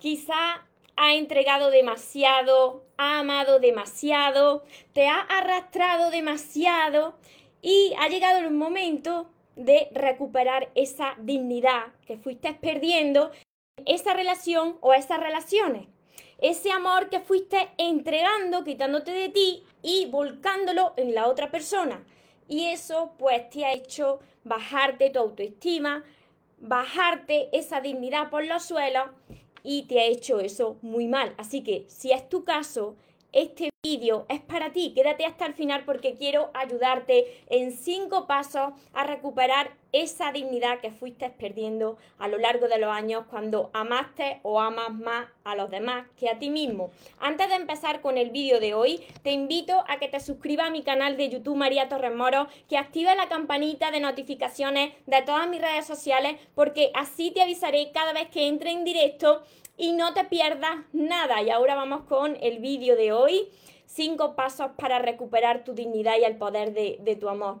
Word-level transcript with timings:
quizá 0.00 0.66
ha 0.96 1.14
entregado 1.14 1.70
demasiado, 1.70 2.84
ha 2.96 3.20
amado 3.20 3.60
demasiado, 3.60 4.64
te 4.92 5.06
ha 5.06 5.20
arrastrado 5.20 6.10
demasiado 6.10 7.14
y 7.62 7.94
ha 7.98 8.08
llegado 8.08 8.40
el 8.40 8.50
momento 8.50 9.30
de 9.56 9.88
recuperar 9.92 10.70
esa 10.74 11.14
dignidad 11.18 11.92
que 12.06 12.16
fuiste 12.16 12.52
perdiendo, 12.54 13.30
esa 13.86 14.14
relación 14.14 14.76
o 14.80 14.92
esas 14.94 15.20
relaciones. 15.20 15.86
Ese 16.38 16.72
amor 16.72 17.10
que 17.10 17.20
fuiste 17.20 17.68
entregando, 17.76 18.64
quitándote 18.64 19.12
de 19.12 19.28
ti 19.28 19.62
y 19.82 20.06
volcándolo 20.06 20.94
en 20.96 21.14
la 21.14 21.28
otra 21.28 21.50
persona. 21.50 22.02
Y 22.48 22.66
eso 22.66 23.12
pues 23.18 23.48
te 23.50 23.64
ha 23.64 23.72
hecho 23.72 24.20
bajarte 24.44 25.10
tu 25.10 25.18
autoestima, 25.18 26.02
bajarte 26.58 27.50
esa 27.52 27.80
dignidad 27.80 28.30
por 28.30 28.46
los 28.46 28.64
suelos 28.64 29.10
y 29.62 29.82
te 29.84 30.00
ha 30.00 30.04
hecho 30.04 30.40
eso 30.40 30.76
muy 30.82 31.08
mal. 31.08 31.34
Así 31.38 31.62
que 31.62 31.84
si 31.88 32.12
es 32.12 32.28
tu 32.28 32.44
caso, 32.44 32.96
este 33.32 33.70
vídeo 33.82 34.26
es 34.28 34.40
para 34.40 34.72
ti. 34.72 34.92
Quédate 34.94 35.24
hasta 35.24 35.46
el 35.46 35.54
final 35.54 35.84
porque 35.84 36.14
quiero 36.14 36.50
ayudarte 36.54 37.42
en 37.48 37.72
cinco 37.72 38.26
pasos 38.26 38.72
a 38.92 39.04
recuperar 39.04 39.79
esa 39.92 40.32
dignidad 40.32 40.80
que 40.80 40.90
fuiste 40.90 41.30
perdiendo 41.30 41.98
a 42.18 42.28
lo 42.28 42.38
largo 42.38 42.68
de 42.68 42.78
los 42.78 42.90
años 42.90 43.24
cuando 43.28 43.70
amaste 43.72 44.40
o 44.42 44.60
amas 44.60 44.92
más 44.92 45.26
a 45.44 45.54
los 45.54 45.70
demás 45.70 46.06
que 46.16 46.28
a 46.28 46.38
ti 46.38 46.50
mismo. 46.50 46.90
Antes 47.18 47.48
de 47.48 47.56
empezar 47.56 48.00
con 48.00 48.18
el 48.18 48.30
vídeo 48.30 48.60
de 48.60 48.74
hoy, 48.74 49.04
te 49.22 49.32
invito 49.32 49.84
a 49.88 49.98
que 49.98 50.08
te 50.08 50.20
suscribas 50.20 50.68
a 50.68 50.70
mi 50.70 50.82
canal 50.82 51.16
de 51.16 51.28
YouTube 51.28 51.56
María 51.56 51.88
Torres 51.88 52.14
Moro, 52.14 52.48
que 52.68 52.78
active 52.78 53.14
la 53.14 53.28
campanita 53.28 53.90
de 53.90 54.00
notificaciones 54.00 54.92
de 55.06 55.22
todas 55.22 55.48
mis 55.48 55.60
redes 55.60 55.86
sociales 55.86 56.36
porque 56.54 56.90
así 56.94 57.30
te 57.30 57.42
avisaré 57.42 57.90
cada 57.92 58.12
vez 58.12 58.28
que 58.28 58.46
entre 58.46 58.70
en 58.70 58.84
directo 58.84 59.42
y 59.76 59.92
no 59.92 60.12
te 60.12 60.24
pierdas 60.24 60.76
nada. 60.92 61.42
Y 61.42 61.50
ahora 61.50 61.74
vamos 61.74 62.02
con 62.02 62.36
el 62.42 62.58
vídeo 62.58 62.96
de 62.96 63.12
hoy. 63.12 63.48
Cinco 63.86 64.36
pasos 64.36 64.70
para 64.76 65.00
recuperar 65.00 65.64
tu 65.64 65.72
dignidad 65.72 66.14
y 66.20 66.24
el 66.24 66.36
poder 66.36 66.72
de, 66.72 67.16
tu 67.18 67.28
amor. 67.28 67.60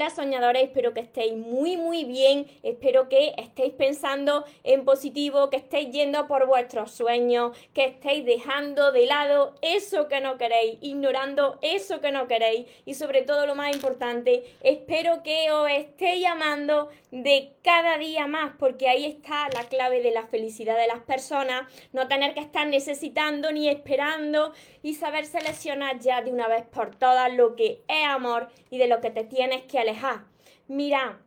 Hola 0.00 0.08
soñadores, 0.08 0.62
espero 0.62 0.94
que 0.94 1.00
estéis 1.00 1.36
muy 1.36 1.76
muy 1.76 2.04
bien, 2.04 2.46
espero 2.62 3.10
que 3.10 3.34
estéis 3.36 3.74
pensando 3.74 4.46
en 4.64 4.86
positivo, 4.86 5.50
que 5.50 5.58
estéis 5.58 5.90
yendo 5.90 6.26
por 6.26 6.46
vuestros 6.46 6.90
sueños, 6.92 7.54
que 7.74 7.84
estéis 7.84 8.24
dejando 8.24 8.92
de 8.92 9.04
lado 9.04 9.56
eso 9.60 10.08
que 10.08 10.22
no 10.22 10.38
queréis, 10.38 10.78
ignorando 10.80 11.58
eso 11.60 12.00
que 12.00 12.12
no 12.12 12.28
queréis 12.28 12.66
y 12.86 12.94
sobre 12.94 13.20
todo 13.20 13.44
lo 13.44 13.54
más 13.54 13.74
importante, 13.76 14.44
espero 14.62 15.22
que 15.22 15.50
os 15.50 15.70
estéis 15.70 16.22
llamando 16.22 16.88
de 17.10 17.52
cada 17.62 17.98
día 17.98 18.26
más, 18.26 18.54
porque 18.58 18.88
ahí 18.88 19.04
está 19.04 19.50
la 19.52 19.68
clave 19.68 20.00
de 20.00 20.12
la 20.12 20.26
felicidad 20.26 20.78
de 20.78 20.86
las 20.86 21.00
personas, 21.00 21.70
no 21.92 22.08
tener 22.08 22.32
que 22.32 22.40
estar 22.40 22.66
necesitando 22.66 23.52
ni 23.52 23.68
esperando 23.68 24.54
y 24.82 24.94
saber 24.94 25.26
seleccionar 25.26 25.98
ya 25.98 26.22
de 26.22 26.32
una 26.32 26.48
vez 26.48 26.64
por 26.64 26.96
todas 26.96 27.30
lo 27.34 27.54
que 27.54 27.82
es 27.86 28.06
amor 28.06 28.48
y 28.70 28.78
de 28.78 28.86
lo 28.86 29.02
que 29.02 29.10
te 29.10 29.24
tienes 29.24 29.64
que 29.64 29.78
alejar. 29.78 29.89
Mira, 30.68 31.20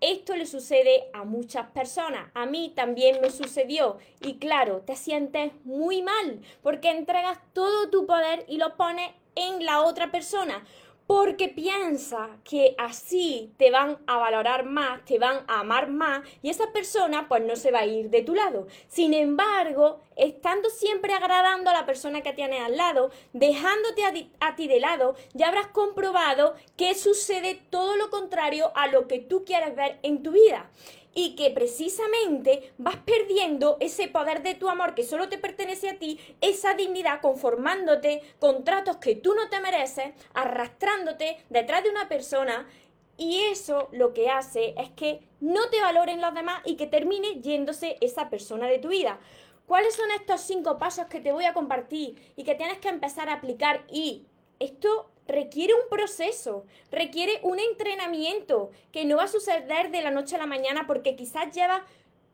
esto 0.00 0.36
le 0.36 0.46
sucede 0.46 1.08
a 1.12 1.24
muchas 1.24 1.66
personas. 1.70 2.30
A 2.34 2.46
mí 2.46 2.72
también 2.76 3.20
me 3.20 3.30
sucedió. 3.30 3.98
Y 4.20 4.38
claro, 4.38 4.82
te 4.82 4.94
sientes 4.94 5.52
muy 5.64 6.02
mal 6.02 6.40
porque 6.62 6.90
entregas 6.90 7.38
todo 7.52 7.90
tu 7.90 8.06
poder 8.06 8.44
y 8.48 8.58
lo 8.58 8.76
pones 8.76 9.10
en 9.34 9.64
la 9.64 9.82
otra 9.82 10.10
persona 10.10 10.64
porque 11.06 11.48
piensa 11.48 12.30
que 12.44 12.74
así 12.78 13.52
te 13.56 13.70
van 13.70 13.98
a 14.06 14.18
valorar 14.18 14.64
más, 14.64 15.04
te 15.04 15.18
van 15.18 15.44
a 15.46 15.60
amar 15.60 15.88
más 15.88 16.26
y 16.42 16.50
esa 16.50 16.72
persona 16.72 17.28
pues 17.28 17.42
no 17.44 17.56
se 17.56 17.70
va 17.70 17.80
a 17.80 17.86
ir 17.86 18.10
de 18.10 18.22
tu 18.22 18.34
lado. 18.34 18.66
Sin 18.88 19.14
embargo, 19.14 20.00
estando 20.16 20.68
siempre 20.68 21.12
agradando 21.12 21.70
a 21.70 21.74
la 21.74 21.86
persona 21.86 22.22
que 22.22 22.32
tienes 22.32 22.60
al 22.60 22.76
lado, 22.76 23.10
dejándote 23.32 24.04
a, 24.04 24.48
a, 24.48 24.56
ti 24.56 24.66
de 24.66 24.80
lado, 24.80 25.14
ya 25.34 25.48
habrás 25.48 25.68
comprobado 25.68 26.54
que 26.76 26.94
sucede 26.94 27.60
todo 27.70 27.96
lo 27.96 28.10
contrario 28.10 28.72
a 28.74 28.88
lo 28.88 29.06
que 29.06 29.20
tú 29.20 29.44
quieres 29.44 29.76
ver 29.76 29.98
en 30.02 30.22
tu 30.22 30.32
vida 30.32 30.70
y 31.16 31.34
que 31.34 31.50
precisamente 31.50 32.74
vas 32.76 32.98
perdiendo 32.98 33.78
ese 33.80 34.06
poder 34.06 34.42
de 34.42 34.54
tu 34.54 34.68
amor 34.68 34.94
que 34.94 35.02
solo 35.02 35.30
te 35.30 35.38
pertenece 35.38 35.88
a 35.88 35.98
ti, 35.98 36.20
esa 36.42 36.74
dignidad 36.74 37.22
conformándote 37.22 38.22
con 38.38 38.64
tratos 38.64 38.98
que 38.98 39.16
tú 39.16 39.34
no 39.34 39.48
te 39.48 39.58
mereces, 39.58 40.12
arrastrándote 40.34 41.38
detrás 41.48 41.82
de 41.82 41.90
una 41.90 42.06
persona 42.06 42.68
y 43.16 43.40
eso 43.50 43.88
lo 43.92 44.12
que 44.12 44.28
hace 44.28 44.74
es 44.76 44.90
que 44.90 45.20
no 45.40 45.70
te 45.70 45.80
valoren 45.80 46.20
los 46.20 46.34
demás 46.34 46.60
y 46.66 46.76
que 46.76 46.86
termine 46.86 47.40
yéndose 47.40 47.96
esa 48.02 48.28
persona 48.28 48.66
de 48.66 48.78
tu 48.78 48.88
vida. 48.88 49.18
¿Cuáles 49.66 49.94
son 49.94 50.10
estos 50.10 50.42
cinco 50.42 50.78
pasos 50.78 51.06
que 51.06 51.20
te 51.20 51.32
voy 51.32 51.46
a 51.46 51.54
compartir 51.54 52.34
y 52.36 52.44
que 52.44 52.54
tienes 52.54 52.78
que 52.78 52.90
empezar 52.90 53.30
a 53.30 53.34
aplicar? 53.34 53.84
Y 53.90 54.26
esto 54.60 55.10
requiere 55.46 55.74
un 55.74 55.88
proceso, 55.88 56.64
requiere 56.90 57.38
un 57.42 57.60
entrenamiento 57.60 58.72
que 58.90 59.04
no 59.04 59.18
va 59.18 59.24
a 59.24 59.28
suceder 59.28 59.92
de 59.92 60.02
la 60.02 60.10
noche 60.10 60.34
a 60.34 60.40
la 60.40 60.46
mañana 60.46 60.88
porque 60.88 61.14
quizás 61.14 61.54
llevas 61.54 61.82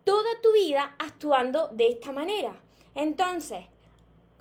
toda 0.02 0.40
tu 0.42 0.50
vida 0.54 0.96
actuando 0.98 1.68
de 1.68 1.88
esta 1.88 2.10
manera. 2.10 2.54
Entonces, 2.94 3.66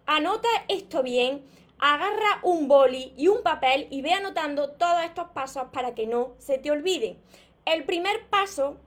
anota 0.06 0.48
esto 0.70 1.04
bien, 1.04 1.44
agarra 1.80 2.40
un 2.44 2.70
boli 2.70 3.14
y 3.18 3.28
un 3.28 3.44
papel 3.44 3.88
y 3.92 4.02
ve 4.02 4.14
anotando 4.14 4.72
todos 4.72 5.03
estos 5.03 5.28
pasos 5.32 5.68
para 5.74 5.94
que 5.94 6.08
no 6.08 6.34
se 6.38 6.58
te 6.58 6.72
olviden. 6.72 7.18
El 7.66 7.84
primer 7.84 8.26
paso, 8.30 8.78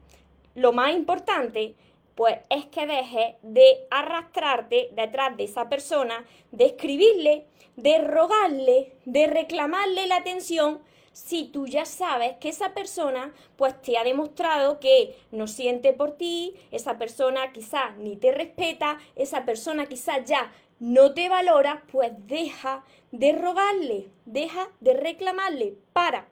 lo 0.55 0.73
más 0.73 0.95
importante, 0.95 1.75
pues 2.15 2.39
es 2.49 2.67
que 2.67 2.87
dejes 2.87 3.35
de 3.43 3.87
arrastrarte 3.91 4.91
detrás 4.93 5.37
de 5.37 5.45
esa 5.45 5.69
persona, 5.69 6.25
de 6.53 6.67
escribirle, 6.67 7.47
de 7.77 7.99
rogarle, 7.99 8.93
de 9.05 9.27
reclamarle 9.27 10.07
la 10.07 10.17
atención, 10.17 10.81
si 11.13 11.45
tú 11.45 11.67
ya 11.69 11.85
sabes 11.85 12.37
que 12.39 12.49
esa 12.49 12.75
persona 12.75 13.33
pues 13.57 13.81
te 13.81 13.97
ha 13.97 14.05
demostrado 14.05 14.81
que 14.81 15.17
no 15.31 15.47
siente 15.47 15.93
por 15.93 16.17
ti, 16.17 16.55
esa 16.73 16.99
persona 16.99 17.53
quizás 17.53 17.97
ni 17.97 18.17
te 18.17 18.33
respeta, 18.33 18.99
esa 19.15 19.45
persona 19.45 19.87
quizás 19.87 20.25
ya 20.25 20.53
no 20.81 21.15
te 21.15 21.29
valora, 21.29 21.85
pues 21.93 22.13
deja 22.27 22.85
de 23.13 23.33
rogarle, 23.33 24.09
deja 24.27 24.69
de 24.81 24.95
reclamarle, 24.95 25.77
para, 25.93 26.27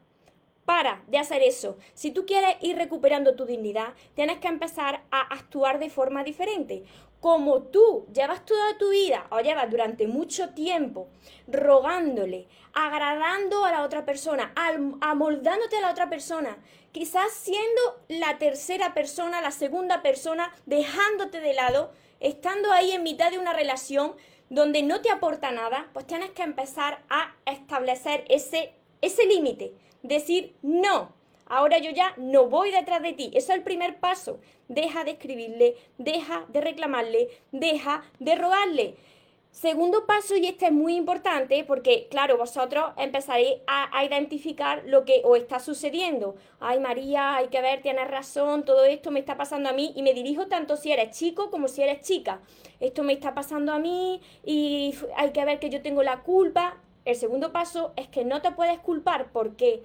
para 0.64 1.02
de 1.08 1.18
hacer 1.18 1.42
eso. 1.42 1.76
Si 1.94 2.10
tú 2.10 2.24
quieres 2.26 2.56
ir 2.60 2.76
recuperando 2.76 3.34
tu 3.34 3.44
dignidad, 3.44 3.94
tienes 4.14 4.38
que 4.38 4.48
empezar 4.48 5.02
a 5.10 5.20
actuar 5.20 5.78
de 5.78 5.90
forma 5.90 6.24
diferente. 6.24 6.84
Como 7.20 7.62
tú 7.62 8.06
llevas 8.12 8.44
toda 8.44 8.78
tu 8.78 8.90
vida 8.90 9.26
o 9.30 9.40
llevas 9.40 9.70
durante 9.70 10.08
mucho 10.08 10.50
tiempo 10.50 11.08
rogándole, 11.46 12.48
agradando 12.72 13.64
a 13.64 13.70
la 13.70 13.82
otra 13.82 14.04
persona, 14.04 14.52
amoldándote 15.00 15.76
a 15.76 15.82
la 15.82 15.90
otra 15.90 16.08
persona, 16.08 16.58
quizás 16.90 17.32
siendo 17.32 17.80
la 18.08 18.38
tercera 18.38 18.92
persona, 18.92 19.40
la 19.40 19.52
segunda 19.52 20.02
persona, 20.02 20.52
dejándote 20.66 21.40
de 21.40 21.54
lado, 21.54 21.92
estando 22.18 22.72
ahí 22.72 22.90
en 22.90 23.04
mitad 23.04 23.30
de 23.30 23.38
una 23.38 23.52
relación 23.52 24.14
donde 24.50 24.82
no 24.82 25.00
te 25.00 25.10
aporta 25.10 25.50
nada, 25.50 25.88
pues 25.92 26.06
tienes 26.06 26.30
que 26.30 26.42
empezar 26.42 27.02
a 27.08 27.34
establecer 27.46 28.24
ese, 28.28 28.74
ese 29.00 29.26
límite 29.26 29.74
decir 30.02 30.54
no. 30.62 31.12
Ahora 31.46 31.78
yo 31.78 31.90
ya 31.90 32.14
no 32.16 32.46
voy 32.46 32.70
detrás 32.70 33.02
de 33.02 33.12
ti. 33.12 33.30
Eso 33.34 33.52
es 33.52 33.58
el 33.58 33.62
primer 33.62 33.98
paso. 34.00 34.40
Deja 34.68 35.04
de 35.04 35.12
escribirle, 35.12 35.76
deja 35.98 36.46
de 36.48 36.60
reclamarle, 36.60 37.28
deja 37.50 38.02
de 38.20 38.34
robarle. 38.36 38.96
Segundo 39.52 40.06
paso, 40.06 40.34
y 40.34 40.46
este 40.46 40.66
es 40.66 40.72
muy 40.72 40.96
importante 40.96 41.62
porque, 41.64 42.08
claro, 42.10 42.38
vosotros 42.38 42.92
empezaréis 42.96 43.60
a, 43.66 43.98
a, 43.98 44.02
identificar 44.02 44.82
lo 44.86 45.04
que 45.04 45.20
os 45.24 45.36
está 45.36 45.60
sucediendo. 45.60 46.36
Ay, 46.58 46.80
María, 46.80 47.36
hay 47.36 47.48
que 47.48 47.60
ver, 47.60 47.82
tienes 47.82 48.10
razón, 48.10 48.64
todo 48.64 48.86
esto 48.86 49.10
me 49.10 49.20
está 49.20 49.36
pasando 49.36 49.68
a 49.68 49.74
mí 49.74 49.92
y 49.94 50.02
me 50.02 50.14
dirijo 50.14 50.46
tanto 50.46 50.78
si 50.78 50.90
eres 50.90 51.10
chico 51.18 51.50
como 51.50 51.68
si 51.68 51.82
eres 51.82 52.00
chica. 52.00 52.40
Esto 52.80 53.02
me 53.02 53.12
está 53.12 53.34
pasando 53.34 53.72
a 53.72 53.78
mí 53.78 54.22
y 54.42 54.94
hay 55.16 55.32
que 55.32 55.44
ver 55.44 55.60
que 55.60 55.68
yo 55.68 55.82
tengo 55.82 56.02
la 56.02 56.22
culpa. 56.22 56.78
El 57.04 57.16
segundo 57.16 57.52
paso 57.52 57.92
es 57.96 58.08
que 58.08 58.24
no 58.24 58.40
te 58.40 58.52
puedes 58.52 58.78
culpar. 58.78 59.32
¿Por 59.32 59.54
qué? 59.56 59.82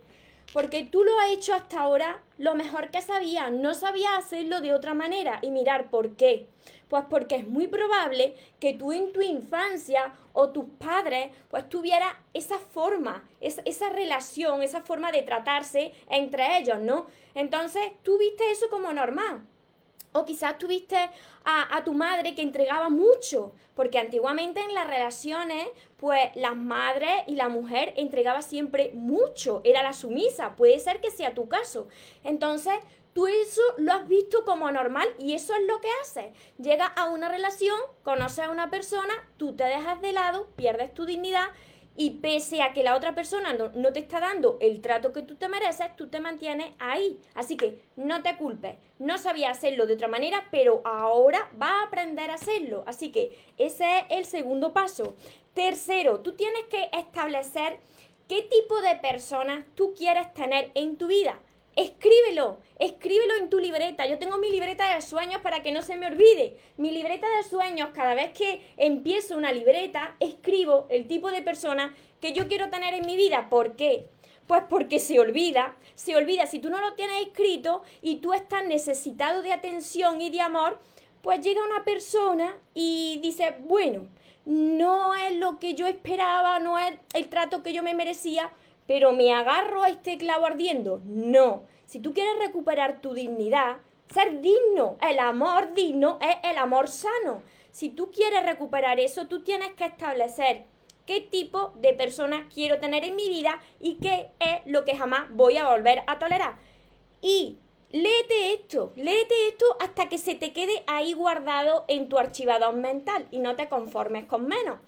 Porque 0.54 0.86
tú 0.86 1.04
lo 1.04 1.20
has 1.20 1.32
hecho 1.32 1.54
hasta 1.54 1.82
ahora 1.82 2.22
lo 2.38 2.56
mejor 2.56 2.90
que 2.90 3.02
sabías, 3.02 3.52
no 3.52 3.74
sabías 3.74 4.18
hacerlo 4.18 4.62
de 4.62 4.74
otra 4.74 4.94
manera 4.94 5.40
y 5.42 5.52
mirar 5.52 5.90
por 5.90 6.16
qué. 6.16 6.48
Pues 6.88 7.04
porque 7.10 7.36
es 7.36 7.48
muy 7.48 7.68
probable 7.68 8.36
que 8.60 8.74
tú 8.74 8.94
en 8.94 9.12
tu 9.12 9.22
infancia 9.22 10.14
o 10.32 10.50
tus 10.50 10.66
padres 10.78 11.32
pues 11.50 11.68
tuvieras 11.68 12.14
esa 12.34 12.60
forma, 12.60 13.28
esa, 13.42 13.62
esa 13.66 13.90
relación, 13.90 14.64
esa 14.64 14.82
forma 14.82 15.12
de 15.12 15.24
tratarse 15.24 15.94
entre 16.10 16.58
ellos, 16.58 16.80
¿no? 16.80 17.08
Entonces 17.36 17.84
tú 18.04 18.18
viste 18.18 18.50
eso 18.52 18.70
como 18.70 18.94
normal. 18.94 19.46
O 20.14 20.26
quizás 20.26 20.58
tuviste 20.58 20.98
a, 21.44 21.78
a, 21.78 21.84
tu 21.84 21.94
madre 21.94 22.34
que 22.34 22.42
entregaba 22.42 22.90
mucho, 22.90 23.54
porque 23.76 24.00
antiguamente 24.00 24.62
en 24.62 24.74
las 24.74 24.88
relaciones, 24.88 25.68
pues 25.98 26.32
las 26.36 26.56
madres 26.56 27.12
y 27.28 27.36
la 27.36 27.50
mujer 27.50 27.94
entregaba 27.98 28.42
siempre 28.42 28.92
mucho, 28.94 29.62
era 29.64 29.84
la 29.84 29.94
sumisa, 29.94 30.56
puede 30.56 30.80
ser 30.80 31.02
que 31.02 31.12
sea 31.12 31.34
tu 31.34 31.48
caso. 31.48 31.88
Entonces, 32.24 32.74
tú 33.18 33.26
eso 33.26 33.62
lo 33.78 33.94
has 33.94 34.08
visto 34.08 34.46
como 34.46 34.70
normal 34.72 35.08
y 35.18 35.34
eso 35.34 35.56
es 35.56 35.66
lo 35.68 35.82
que 35.82 35.90
haces. 36.04 36.26
Llegas 36.60 36.92
a 36.96 37.10
una 37.10 37.30
relación, 37.30 37.80
conoces 38.04 38.46
a 38.46 38.52
una 38.52 38.70
persona, 38.70 39.14
tú 39.38 39.56
te 39.56 39.64
dejas 39.64 40.00
de 40.02 40.12
lado, 40.12 40.48
pierdes 40.56 40.94
tu 40.94 41.06
dignidad 41.08 41.48
y 42.00 42.12
pese 42.12 42.62
a 42.62 42.74
que 42.74 42.84
la 42.84 42.96
otra 42.96 43.16
persona 43.16 43.54
no, 43.54 43.92
te 43.92 44.00
está 44.00 44.20
dando 44.20 44.60
el 44.62 44.82
trato 44.82 45.12
que 45.12 45.24
tú 45.24 45.36
te 45.36 45.50
mereces, 45.50 45.96
tú 45.96 46.08
te 46.08 46.20
mantienes 46.20 46.72
ahí. 46.78 47.20
Así 47.34 47.58
que 47.58 47.82
no 47.96 48.22
te 48.22 48.38
culpes. 48.38 48.76
No 49.00 49.18
sabía 49.18 49.50
hacerlo 49.50 49.88
de 49.88 49.96
otra 49.96 50.08
manera, 50.08 50.46
pero 50.52 50.82
ahora 50.86 51.50
va 51.60 51.82
a 51.82 51.84
aprender 51.86 52.30
a 52.30 52.36
hacerlo. 52.36 52.84
Así 52.86 53.12
que 53.12 53.36
ese 53.58 53.86
es 54.00 54.06
el 54.12 54.26
segundo 54.26 54.74
paso. 54.74 55.16
Tercero, 55.56 56.20
tú 56.20 56.34
tienes 56.34 56.66
que 56.66 56.88
establecer 56.94 57.80
qué 58.28 58.44
tipo 58.44 58.80
de 58.82 58.96
personas 58.98 59.66
tú 59.74 59.96
quieres 59.98 60.32
tener 60.36 60.70
en 60.76 60.98
tu 60.98 61.08
vida. 61.08 61.40
Escríbelo, 61.78 62.58
escríbelo 62.80 63.36
en 63.36 63.52
tu 63.52 63.60
libreta. 63.60 64.08
Yo 64.08 64.18
tengo 64.18 64.40
mi 64.40 64.50
libreta 64.50 64.96
de 64.96 65.02
sueños 65.04 65.42
para 65.44 65.62
que 65.62 65.72
no 65.72 65.84
se 65.84 65.96
me 65.96 66.08
olvide. 66.08 66.58
Mi 66.76 66.90
libreta 66.90 67.28
de 67.38 67.44
sueños, 67.44 67.90
cada 67.94 68.16
vez 68.16 68.32
que 68.32 68.74
empiezo 68.78 69.38
una 69.38 69.52
libreta, 69.52 70.16
escribo 70.20 70.88
el 70.90 71.06
tipo 71.06 71.30
de 71.30 71.44
persona 71.44 71.96
que 72.20 72.34
yo 72.34 72.48
quiero 72.48 72.72
tener 72.72 72.96
en 72.96 73.06
mi 73.06 73.16
vida. 73.16 73.48
¿Por 73.48 73.76
qué? 73.76 74.08
Pues 74.48 74.64
porque 74.68 74.98
se 74.98 75.20
olvida, 75.20 75.78
se 75.94 76.16
olvida. 76.16 76.48
Si 76.48 76.58
tú 76.58 76.72
no 76.72 76.82
lo 76.82 76.96
tienes 76.96 77.28
escrito 77.28 77.84
y 78.02 78.16
tú 78.22 78.34
estás 78.34 78.66
necesitado 78.66 79.44
de 79.44 79.54
atención 79.54 80.20
y 80.20 80.32
de 80.32 80.42
amor, 80.42 80.82
pues 81.22 81.42
llega 81.42 81.64
una 81.64 81.84
persona 81.84 82.58
y 82.74 83.20
dice, 83.22 83.56
bueno, 83.60 84.08
no 84.46 85.14
es 85.14 85.36
lo 85.36 85.60
que 85.60 85.76
yo 85.76 85.86
esperaba, 85.86 86.58
no 86.58 86.80
es 86.80 86.96
el 87.14 87.30
trato 87.30 87.62
que 87.62 87.74
yo 87.74 87.84
me 87.84 87.94
merecía, 87.94 88.52
pero 88.88 89.12
me 89.12 89.34
agarro 89.34 89.84
a 89.84 89.90
este 89.90 90.18
clavo 90.18 90.46
ardiendo. 90.46 91.02
No. 91.06 91.64
Si 91.86 92.00
tú 92.00 92.14
quieres 92.14 92.40
recuperar 92.40 93.02
tu 93.02 93.14
dignidad, 93.14 93.78
ser 94.12 94.42
digno, 94.42 94.98
el 95.02 95.20
amor 95.20 95.74
digno 95.74 96.18
es 96.22 96.38
el 96.50 96.58
amor 96.58 96.88
sano. 96.88 97.44
Si 97.72 97.90
tú 97.90 98.10
quieres 98.12 98.44
recuperar 98.44 99.00
eso, 99.00 99.28
tú 99.28 99.44
tienes 99.44 99.74
que 99.74 99.86
establecer 99.86 100.66
qué 101.06 101.22
tipo 101.22 101.74
de 101.76 101.94
persona 101.94 102.48
quiero 102.54 102.80
tener 102.80 103.04
en 103.04 103.16
mi 103.16 103.30
vida 103.30 103.62
y 103.80 103.96
qué 103.96 104.32
es 104.40 104.60
lo 104.66 104.84
que 104.84 104.96
jamás 104.96 105.30
voy 105.32 105.58
a 105.58 105.70
volver 105.70 106.04
a 106.08 106.18
tolerar. 106.18 106.58
Y 107.22 107.60
léete 107.92 108.54
esto, 108.54 108.94
léete 108.96 109.48
esto 109.48 109.66
hasta 109.80 110.10
que 110.10 110.18
se 110.18 110.36
te 110.36 110.54
quede 110.54 110.84
ahí 110.88 111.14
guardado 111.14 111.86
en 111.88 112.10
tu 112.10 112.18
archivador 112.18 112.76
mental 112.76 113.28
y 113.32 113.40
no 113.40 113.56
te 113.56 113.70
conformes 113.70 114.26
con 114.26 114.48
menos. 114.48 114.80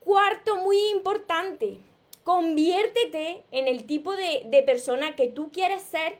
Cuarto, 0.00 0.56
muy 0.56 0.78
importante, 0.90 1.78
Conviértete 2.24 3.44
en 3.50 3.68
el 3.68 3.86
tipo 3.86 4.14
de, 4.14 4.42
de 4.46 4.62
persona 4.62 5.16
que 5.16 5.28
tú 5.28 5.50
quieres 5.50 5.82
ser 5.82 6.18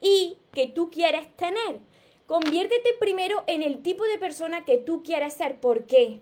y 0.00 0.38
que 0.52 0.66
tú 0.66 0.90
quieres 0.90 1.34
tener. 1.36 1.80
Conviértete 2.26 2.94
primero 3.00 3.42
en 3.46 3.62
el 3.62 3.82
tipo 3.82 4.04
de 4.04 4.18
persona 4.18 4.64
que 4.64 4.78
tú 4.78 5.02
quieres 5.02 5.34
ser. 5.34 5.60
¿Por 5.60 5.86
qué? 5.86 6.20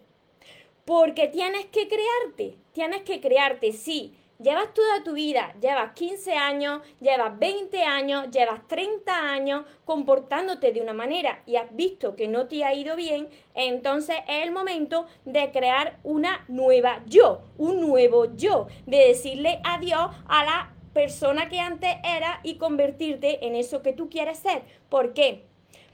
Porque 0.85 1.29
tienes 1.29 1.67
que 1.67 1.87
crearte. 1.87 2.57
Tienes 2.73 3.03
que 3.03 3.21
crearte, 3.21 3.73
sí. 3.73 4.15
Llevas 4.41 4.73
toda 4.73 5.03
tu 5.03 5.15
vida, 5.15 5.53
llevas 5.61 5.95
15 5.95 6.35
años, 6.35 6.81
llevas 7.01 7.37
20 7.41 7.83
años, 7.83 8.31
llevas 8.31 8.69
30 8.69 9.13
años 9.13 9.65
comportándote 9.85 10.73
de 10.73 10.81
una 10.81 10.93
manera 10.93 11.43
y 11.45 11.57
has 11.57 11.75
visto 11.75 12.15
que 12.15 12.29
no 12.29 12.47
te 12.47 12.63
ha 12.65 12.73
ido 12.73 12.95
bien, 12.95 13.29
entonces 13.57 14.15
es 14.29 14.45
el 14.45 14.53
momento 14.53 15.07
de 15.25 15.51
crear 15.51 15.99
una 16.05 16.45
nueva 16.47 17.03
yo, 17.07 17.41
un 17.57 17.81
nuevo 17.81 18.33
yo, 18.37 18.69
de 18.87 19.09
decirle 19.09 19.61
adiós 19.65 20.13
a 20.29 20.45
la 20.45 20.73
persona 20.93 21.49
que 21.49 21.59
antes 21.59 21.97
era 22.05 22.39
y 22.45 22.59
convertirte 22.59 23.45
en 23.45 23.57
eso 23.57 23.83
que 23.83 23.93
tú 23.93 24.09
quieres 24.09 24.39
ser. 24.39 24.63
¿Por 24.89 25.15
qué? 25.15 25.47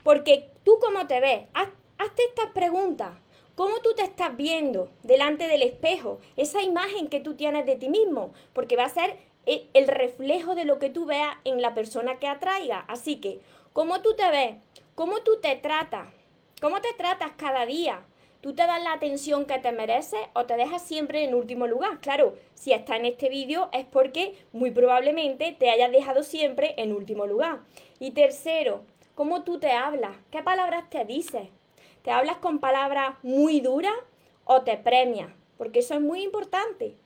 Porque 0.03 0.51
tú 0.65 0.79
como 0.83 1.07
te 1.07 1.19
ves, 1.21 1.45
hazte 1.55 2.23
estas 2.29 2.51
preguntas. 2.53 3.24
¿Cómo 3.55 3.79
tú 3.83 3.95
te 3.95 4.03
estás 4.03 4.37
viendo 4.37 4.91
delante 5.05 5.47
del 5.47 5.63
espejo? 5.63 6.19
Esa 6.37 6.61
imagen 6.63 7.07
que 7.07 7.21
tú 7.21 7.35
tienes 7.35 7.65
de 7.67 7.77
ti 7.77 7.89
mismo, 7.89 8.33
porque 8.53 8.75
va 8.75 8.87
a 8.87 8.89
ser 8.89 9.17
e, 9.47 9.69
el 9.75 9.87
reflejo 9.87 10.57
de 10.57 10.65
lo 10.65 10.81
que 10.81 10.91
tú 10.91 11.07
veas 11.07 11.37
en 11.45 11.63
la 11.63 11.73
persona 11.73 12.19
que 12.19 12.27
atraiga. 12.27 12.81
Así 12.89 13.21
que, 13.21 13.39
¿cómo 13.73 14.03
tú 14.03 14.15
te 14.17 14.29
ves? 14.29 14.57
¿Cómo 14.97 15.21
tú 15.21 15.39
te 15.41 15.55
tratas? 15.55 16.09
¿Cómo 16.61 16.81
te 16.81 16.93
tratas 16.95 17.31
cada 17.37 17.65
día? 17.65 18.05
¿Tú 18.41 18.57
te 18.57 18.67
das 18.67 18.83
la 18.83 18.93
atención 18.93 19.45
que 19.45 19.61
te 19.61 19.71
mereces 19.71 20.21
o 20.33 20.47
te 20.47 20.57
dejas 20.57 20.83
siempre 20.83 21.23
en 21.23 21.37
último 21.37 21.69
lugar? 21.69 22.01
Claro, 22.01 22.35
si 22.55 22.73
está 22.73 22.97
en 22.97 23.05
este 23.05 23.29
vídeo 23.29 23.69
es 23.73 23.87
porque 23.87 24.35
muy 24.53 24.73
probablemente 24.73 25.55
te 25.57 25.71
hayas 25.71 25.93
dejado 25.93 26.25
siempre 26.25 26.75
en 26.77 26.93
último 26.93 27.25
lugar. 27.25 27.61
Y 28.01 28.11
tercero, 28.11 28.83
¿cómo 29.15 29.45
tú 29.45 29.61
te 29.61 29.71
hablas? 29.71 30.17
¿Qué 30.33 30.43
palabras 30.43 30.91
te 30.91 31.05
dices? 31.05 31.51
¿Te 32.05 32.11
hablas 32.11 32.37
con 32.37 32.59
palabras 32.59 33.17
muy 33.23 33.61
duras 33.61 33.95
o 34.45 34.61
te 34.61 34.77
premias? 34.77 35.31
Porque 35.57 35.79
eso 35.79 35.95
es 35.95 36.03
muy 36.03 36.23
importante. 36.23 36.97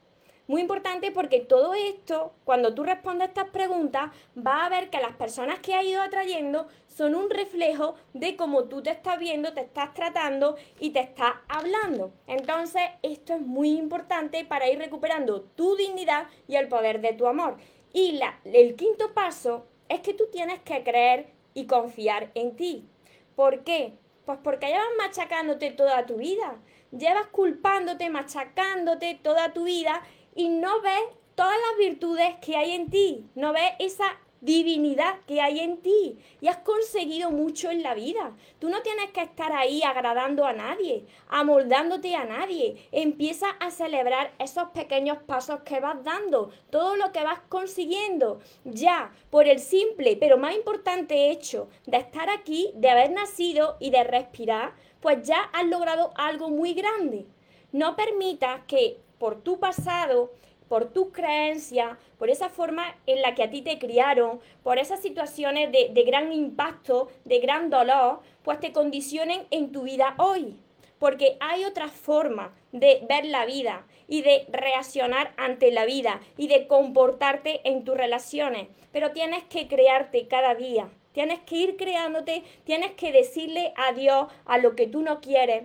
Muy 0.49 0.61
importante 0.61 1.13
porque 1.13 1.39
todo 1.39 1.73
esto, 1.75 2.33
cuando 2.43 2.75
tú 2.75 2.83
respondes 2.83 3.29
estas 3.29 3.49
preguntas, 3.51 4.11
va 4.37 4.67
a 4.67 4.69
ver 4.69 4.91
que 4.91 4.99
las 4.99 5.15
personas 5.15 5.61
que 5.61 5.77
has 5.77 5.85
ido 5.85 6.03
atrayendo 6.03 6.67
son 6.89 7.15
un 7.15 7.31
reflejo 7.31 7.95
de 8.13 8.35
cómo 8.35 8.65
tú 8.65 8.83
te 8.83 8.91
estás 8.91 9.21
viendo, 9.21 9.55
te 9.55 9.61
estás 9.61 9.95
tratando 9.95 10.57
y 10.81 10.91
te 10.91 10.99
estás 10.99 11.35
hablando. 11.47 12.11
Entonces, 12.27 12.83
esto 13.03 13.35
es 13.35 13.41
muy 13.41 13.79
importante 13.79 14.45
para 14.45 14.69
ir 14.69 14.81
recuperando 14.81 15.43
tu 15.43 15.77
dignidad 15.77 16.27
y 16.49 16.57
el 16.57 16.67
poder 16.67 17.01
de 17.01 17.13
tu 17.13 17.29
amor. 17.29 17.57
Y 17.93 18.19
el 18.43 18.75
quinto 18.75 19.15
paso 19.15 19.67
es 19.89 20.01
que 20.01 20.15
tú 20.15 20.25
tienes 20.33 20.59
que 20.63 20.83
creer 20.83 21.29
y 21.55 21.67
confiar 21.67 22.33
en 22.35 22.57
ti. 22.57 22.89
¿Por 23.37 23.63
qué? 23.63 23.93
Pues 24.29 24.41
porque 24.45 24.67
llevas 24.67 24.85
machacándote 24.99 25.71
toda 25.71 26.05
tu 26.05 26.19
vida, 26.19 26.61
llevas 26.91 27.29
culpándote, 27.29 28.11
machacándote 28.11 29.19
toda 29.23 29.55
tu 29.55 29.65
vida 29.65 30.03
y 30.35 30.51
no 30.51 30.83
ves 30.83 31.01
todas 31.35 31.55
las 31.55 31.79
virtudes 31.79 32.35
que 32.43 32.55
hay 32.55 32.73
en 32.73 32.91
ti, 32.91 33.31
no 33.35 33.55
ves 33.55 33.73
esa 33.79 34.19
divinidad 34.41 35.19
que 35.27 35.41
hay 35.41 35.61
en 35.61 35.79
ti 35.79 36.19
y 36.41 36.49
has 36.49 36.59
conseguido 36.59 37.31
mucho 37.31 37.71
en 37.71 37.83
la 37.83 37.95
vida. 37.95 38.33
Tú 38.59 38.69
no 38.69 38.83
tienes 38.83 39.11
que 39.11 39.23
estar 39.23 39.53
ahí 39.53 39.83
agradando 39.83 40.45
a 40.45 40.53
nadie, 40.53 41.05
amoldándote 41.29 42.15
a 42.15 42.25
nadie. 42.25 42.89
Empieza 42.93 43.51
a 43.61 43.71
celebrar 43.71 44.33
esos 44.39 44.69
pequeños 44.71 45.19
pasos 45.19 45.61
que 45.61 45.81
vas 45.81 46.03
dando, 46.05 46.51
todo 46.71 46.97
lo 46.97 47.13
que 47.13 47.25
vas 47.25 47.41
consiguiendo 47.49 48.41
ya 48.65 49.13
por 49.31 49.47
el 49.47 49.59
simple, 49.59 50.17
pero 50.17 50.39
más 50.39 50.55
importante 50.55 51.31
hecho 51.31 51.69
de 51.87 51.99
estar 51.99 52.31
aquí, 52.31 52.71
de 52.75 52.91
haber 52.91 53.11
nacido 53.11 53.77
y 53.81 53.91
de 53.91 54.05
respirar, 54.05 54.75
pues 55.01 55.27
ya 55.27 55.43
has 55.53 55.67
logrado 55.67 56.13
algo 56.17 56.49
muy 56.49 56.75
grande. 56.75 57.27
No 57.73 57.97
permitas 57.97 58.63
que 58.67 58.99
por 59.19 59.43
tu 59.43 59.59
pasado 59.59 60.33
por 60.69 60.93
tus 60.93 61.13
creencias, 61.13 61.97
por 62.19 62.31
esa 62.31 62.49
forma 62.49 62.97
en 63.07 63.23
la 63.23 63.35
que 63.35 63.43
a 63.43 63.51
ti 63.51 63.63
te 63.63 63.79
criaron, 63.79 64.41
por 64.63 64.79
esas 64.79 65.01
situaciones 65.01 65.73
de, 65.73 65.91
de, 65.93 66.03
gran 66.03 66.33
impacto, 66.33 67.09
de 67.25 67.39
gran 67.41 67.71
dolor, 67.71 68.21
pues 68.43 68.61
te 68.61 68.73
condicionen 68.73 69.47
en 69.51 69.73
tu 69.73 69.83
vida 69.83 70.15
hoy. 70.19 70.57
Porque 70.99 71.37
hay 71.41 71.65
otra 71.65 71.89
forma 71.89 72.53
de 72.73 73.05
ver 73.09 73.25
la 73.25 73.47
vida 73.47 73.87
y 74.09 74.23
de 74.23 74.47
reaccionar 74.51 75.33
ante 75.37 75.71
la 75.71 75.85
vida 75.85 76.21
y 76.37 76.49
de 76.49 76.67
comportarte 76.67 77.61
en 77.69 77.85
tus 77.85 77.97
relaciones. 77.97 78.69
Pero 78.91 79.13
tienes 79.13 79.45
que 79.45 79.69
crearte 79.69 80.27
cada 80.27 80.55
día. 80.55 80.89
Tienes 81.13 81.41
que 81.41 81.57
ir 81.57 81.77
creándote, 81.77 82.45
tienes 82.65 82.93
que 82.93 83.13
decirle 83.13 83.73
adiós 83.77 84.29
a 84.45 84.59
lo 84.59 84.77
que 84.77 84.87
tú 84.87 85.03
no 85.03 85.21
quieres, 85.21 85.65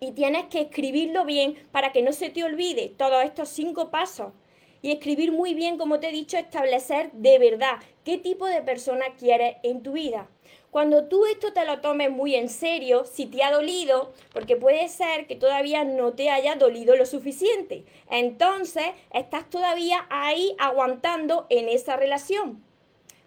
y 0.00 0.12
tienes 0.12 0.46
que 0.46 0.62
escribirlo 0.62 1.26
bien 1.26 1.56
para 1.72 1.92
que 1.92 2.02
no 2.02 2.12
se 2.12 2.30
te 2.30 2.42
olvide 2.42 2.88
todos 2.96 3.22
estos 3.22 3.50
cinco 3.50 3.90
pasos. 3.90 4.32
Y 4.82 4.92
escribir 4.92 5.30
muy 5.30 5.52
bien, 5.52 5.76
como 5.76 6.00
te 6.00 6.08
he 6.08 6.12
dicho, 6.12 6.38
establecer 6.38 7.12
de 7.12 7.38
verdad 7.38 7.76
qué 8.02 8.16
tipo 8.16 8.46
de 8.46 8.62
persona 8.62 9.14
quieres 9.18 9.56
en 9.62 9.82
tu 9.82 9.92
vida. 9.92 10.26
Cuando 10.70 11.06
tú 11.06 11.26
esto 11.26 11.52
te 11.52 11.66
lo 11.66 11.80
tomes 11.80 12.10
muy 12.10 12.34
en 12.34 12.48
serio, 12.48 13.04
si 13.04 13.26
te 13.26 13.42
ha 13.42 13.52
dolido, 13.52 14.14
porque 14.32 14.56
puede 14.56 14.88
ser 14.88 15.26
que 15.26 15.36
todavía 15.36 15.84
no 15.84 16.14
te 16.14 16.30
haya 16.30 16.54
dolido 16.54 16.96
lo 16.96 17.04
suficiente, 17.04 17.84
entonces 18.08 18.86
estás 19.12 19.50
todavía 19.50 20.06
ahí 20.08 20.54
aguantando 20.58 21.46
en 21.50 21.68
esa 21.68 21.96
relación. 21.96 22.64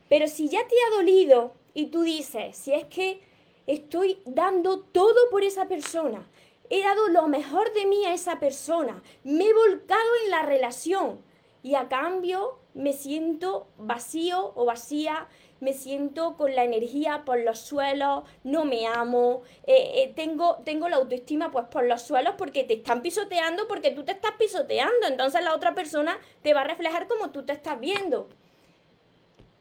Pero 0.09 0.27
si 0.27 0.47
ya 0.47 0.65
te 0.67 0.75
ha 0.87 0.95
dolido 0.95 1.53
y 1.75 1.87
tú 1.87 2.01
dices, 2.01 2.57
si 2.57 2.73
es 2.73 2.85
que 2.85 3.19
estoy 3.67 4.19
dando 4.25 4.79
todo 4.79 5.29
por 5.29 5.43
esa 5.43 5.67
persona, 5.67 6.27
he 6.73 6.81
dado 6.81 7.07
lo 7.09 7.27
mejor 7.27 7.71
de 7.73 7.85
mí 7.85 8.03
a 8.05 8.15
esa 8.15 8.39
persona, 8.39 9.03
me 9.23 9.45
he 9.45 9.53
volcado 9.53 10.09
en 10.23 10.31
la 10.31 10.41
relación. 10.41 11.21
Y 11.61 11.75
a 11.75 11.87
cambio 11.87 12.57
me 12.73 12.93
siento 12.93 13.67
vacío 13.77 14.53
o 14.55 14.65
vacía, 14.65 15.27
me 15.59 15.73
siento 15.73 16.35
con 16.35 16.55
la 16.55 16.63
energía 16.63 17.23
por 17.25 17.39
los 17.39 17.59
suelos, 17.59 18.23
no 18.43 18.65
me 18.65 18.87
amo, 18.87 19.43
eh, 19.67 19.91
eh, 20.03 20.13
tengo, 20.15 20.57
tengo 20.65 20.89
la 20.89 20.95
autoestima 20.95 21.51
pues 21.51 21.65
por 21.67 21.85
los 21.85 22.01
suelos 22.01 22.33
porque 22.39 22.63
te 22.63 22.73
están 22.73 23.03
pisoteando, 23.03 23.67
porque 23.67 23.91
tú 23.91 24.03
te 24.03 24.11
estás 24.13 24.31
pisoteando, 24.39 25.07
entonces 25.07 25.43
la 25.43 25.55
otra 25.55 25.75
persona 25.75 26.19
te 26.41 26.55
va 26.55 26.61
a 26.61 26.67
reflejar 26.67 27.07
como 27.07 27.29
tú 27.29 27.45
te 27.45 27.53
estás 27.53 27.79
viendo. 27.79 28.29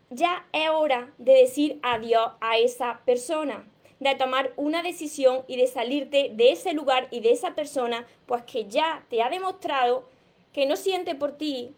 Ya 0.09 0.47
es 0.53 0.71
hora 0.71 1.13
de 1.19 1.35
decir 1.35 1.79
adiós 1.83 2.33
a 2.41 2.57
esa 2.57 3.03
persona, 3.05 3.65
de 4.03 4.15
tomar 4.15 4.53
una 4.57 4.83
decisión 4.83 5.45
y 5.47 5.57
de 5.57 5.67
salirte 5.67 6.31
de 6.35 6.53
ese 6.53 6.73
lugar 6.73 7.09
y 7.11 7.21
de 7.21 7.33
esa 7.33 7.55
persona, 7.55 8.07
pues 8.27 8.43
que 8.45 8.67
ya 8.67 9.05
te 9.09 9.23
ha 9.23 9.29
demostrado 9.29 10.09
que 10.53 10.67
no 10.67 10.77
siente 10.77 11.15
por 11.15 11.33
ti, 11.37 11.75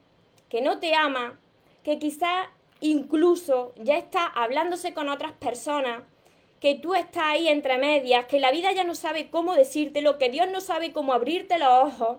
que 0.49 0.61
no 0.61 0.79
te 0.79 0.95
ama, 0.95 1.39
que 1.83 1.99
quizá 1.99 2.51
incluso 2.81 3.73
ya 3.77 3.97
está 3.97 4.27
hablándose 4.27 4.95
con 4.95 5.09
otras 5.09 5.33
personas, 5.33 6.03
que 6.61 6.75
tú 6.75 6.95
estás 6.95 7.25
ahí 7.25 7.49
entre 7.49 7.79
medias, 7.79 8.27
que 8.27 8.41
la 8.41 8.51
vida 8.51 8.73
ya 8.73 8.85
no 8.85 8.95
sabe 8.95 9.29
cómo 9.29 9.55
decírtelo, 9.55 10.19
que 10.19 10.31
Dios 10.31 10.49
no 10.51 10.61
sabe 10.61 10.93
cómo 10.93 11.13
abrirte 11.13 11.59
los 11.59 11.69
ojos 11.69 12.19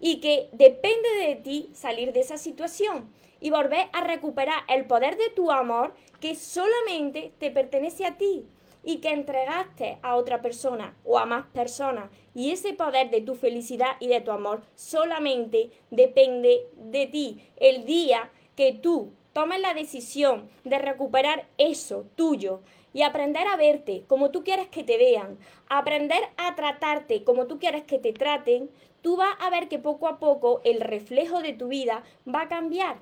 y 0.00 0.20
que 0.20 0.48
depende 0.52 1.08
de 1.20 1.36
ti 1.36 1.70
salir 1.72 2.12
de 2.12 2.20
esa 2.20 2.36
situación 2.36 3.10
y 3.40 3.50
volver 3.50 3.88
a 3.92 4.00
recuperar 4.02 4.62
el 4.68 4.86
poder 4.86 5.16
de 5.16 5.30
tu 5.30 5.50
amor 5.52 5.94
que 6.20 6.34
solamente 6.34 7.32
te 7.38 7.50
pertenece 7.50 8.04
a 8.04 8.16
ti 8.16 8.44
y 8.86 8.98
que 8.98 9.10
entregaste 9.10 9.98
a 10.00 10.14
otra 10.14 10.40
persona 10.40 10.96
o 11.04 11.18
a 11.18 11.26
más 11.26 11.46
personas. 11.46 12.08
Y 12.34 12.52
ese 12.52 12.72
poder 12.72 13.10
de 13.10 13.20
tu 13.20 13.34
felicidad 13.34 13.96
y 13.98 14.06
de 14.06 14.20
tu 14.20 14.30
amor 14.30 14.62
solamente 14.76 15.70
depende 15.90 16.68
de 16.76 17.06
ti. 17.08 17.42
El 17.56 17.84
día 17.84 18.30
que 18.54 18.72
tú 18.72 19.10
tomes 19.32 19.60
la 19.60 19.74
decisión 19.74 20.48
de 20.62 20.78
recuperar 20.78 21.48
eso 21.58 22.06
tuyo 22.14 22.60
y 22.94 23.02
aprender 23.02 23.48
a 23.48 23.56
verte 23.56 24.04
como 24.06 24.30
tú 24.30 24.44
quieres 24.44 24.68
que 24.68 24.84
te 24.84 24.96
vean, 24.96 25.36
aprender 25.68 26.22
a 26.36 26.54
tratarte 26.54 27.24
como 27.24 27.48
tú 27.48 27.58
quieres 27.58 27.82
que 27.82 27.98
te 27.98 28.12
traten, 28.12 28.70
tú 29.02 29.16
vas 29.16 29.34
a 29.40 29.50
ver 29.50 29.68
que 29.68 29.80
poco 29.80 30.06
a 30.06 30.20
poco 30.20 30.60
el 30.62 30.80
reflejo 30.80 31.42
de 31.42 31.52
tu 31.54 31.66
vida 31.68 32.04
va 32.32 32.42
a 32.42 32.48
cambiar, 32.48 32.98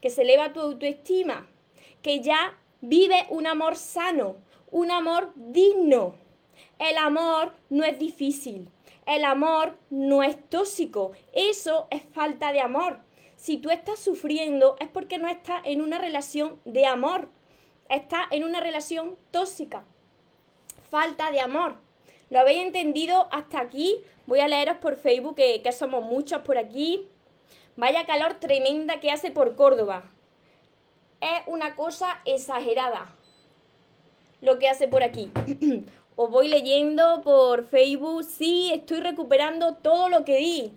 que 0.00 0.08
se 0.08 0.22
eleva 0.22 0.52
tu 0.52 0.60
autoestima, 0.60 1.48
que 2.00 2.20
ya 2.20 2.56
vive 2.80 3.26
un 3.30 3.48
amor 3.48 3.74
sano, 3.74 4.36
un 4.70 4.90
amor 4.90 5.32
digno. 5.34 6.14
El 6.78 6.96
amor 6.98 7.54
no 7.70 7.84
es 7.84 7.98
difícil, 7.98 8.68
el 9.06 9.24
amor 9.24 9.78
no 9.90 10.22
es 10.22 10.36
tóxico, 10.48 11.12
eso 11.32 11.86
es 11.90 12.02
falta 12.12 12.52
de 12.52 12.60
amor 12.60 13.06
si 13.36 13.58
tú 13.58 13.70
estás 13.70 14.00
sufriendo 14.00 14.76
es 14.80 14.88
porque 14.88 15.18
no 15.18 15.28
estás 15.28 15.60
en 15.64 15.80
una 15.80 15.98
relación 15.98 16.60
de 16.64 16.86
amor, 16.86 17.28
estás 17.88 18.26
en 18.30 18.44
una 18.44 18.60
relación 18.60 19.16
tóxica, 19.30 19.84
falta 20.90 21.30
de 21.30 21.40
amor. 21.40 21.76
¿Lo 22.28 22.40
habéis 22.40 22.64
entendido 22.64 23.28
hasta 23.30 23.60
aquí? 23.60 24.02
Voy 24.26 24.40
a 24.40 24.48
leeros 24.48 24.78
por 24.78 24.96
Facebook, 24.96 25.36
que, 25.36 25.62
que 25.62 25.70
somos 25.70 26.02
muchos 26.02 26.42
por 26.42 26.58
aquí. 26.58 27.06
Vaya 27.76 28.06
calor 28.06 28.40
tremenda 28.40 28.98
que 28.98 29.12
hace 29.12 29.30
por 29.30 29.54
Córdoba. 29.54 30.10
Es 31.20 31.46
una 31.46 31.76
cosa 31.76 32.20
exagerada 32.24 33.14
lo 34.40 34.58
que 34.58 34.68
hace 34.68 34.88
por 34.88 35.02
aquí. 35.02 35.30
Os 36.16 36.30
voy 36.30 36.48
leyendo 36.48 37.20
por 37.22 37.66
Facebook. 37.66 38.24
Sí, 38.24 38.70
estoy 38.72 39.00
recuperando 39.00 39.74
todo 39.74 40.08
lo 40.08 40.24
que 40.24 40.36
di. 40.36 40.72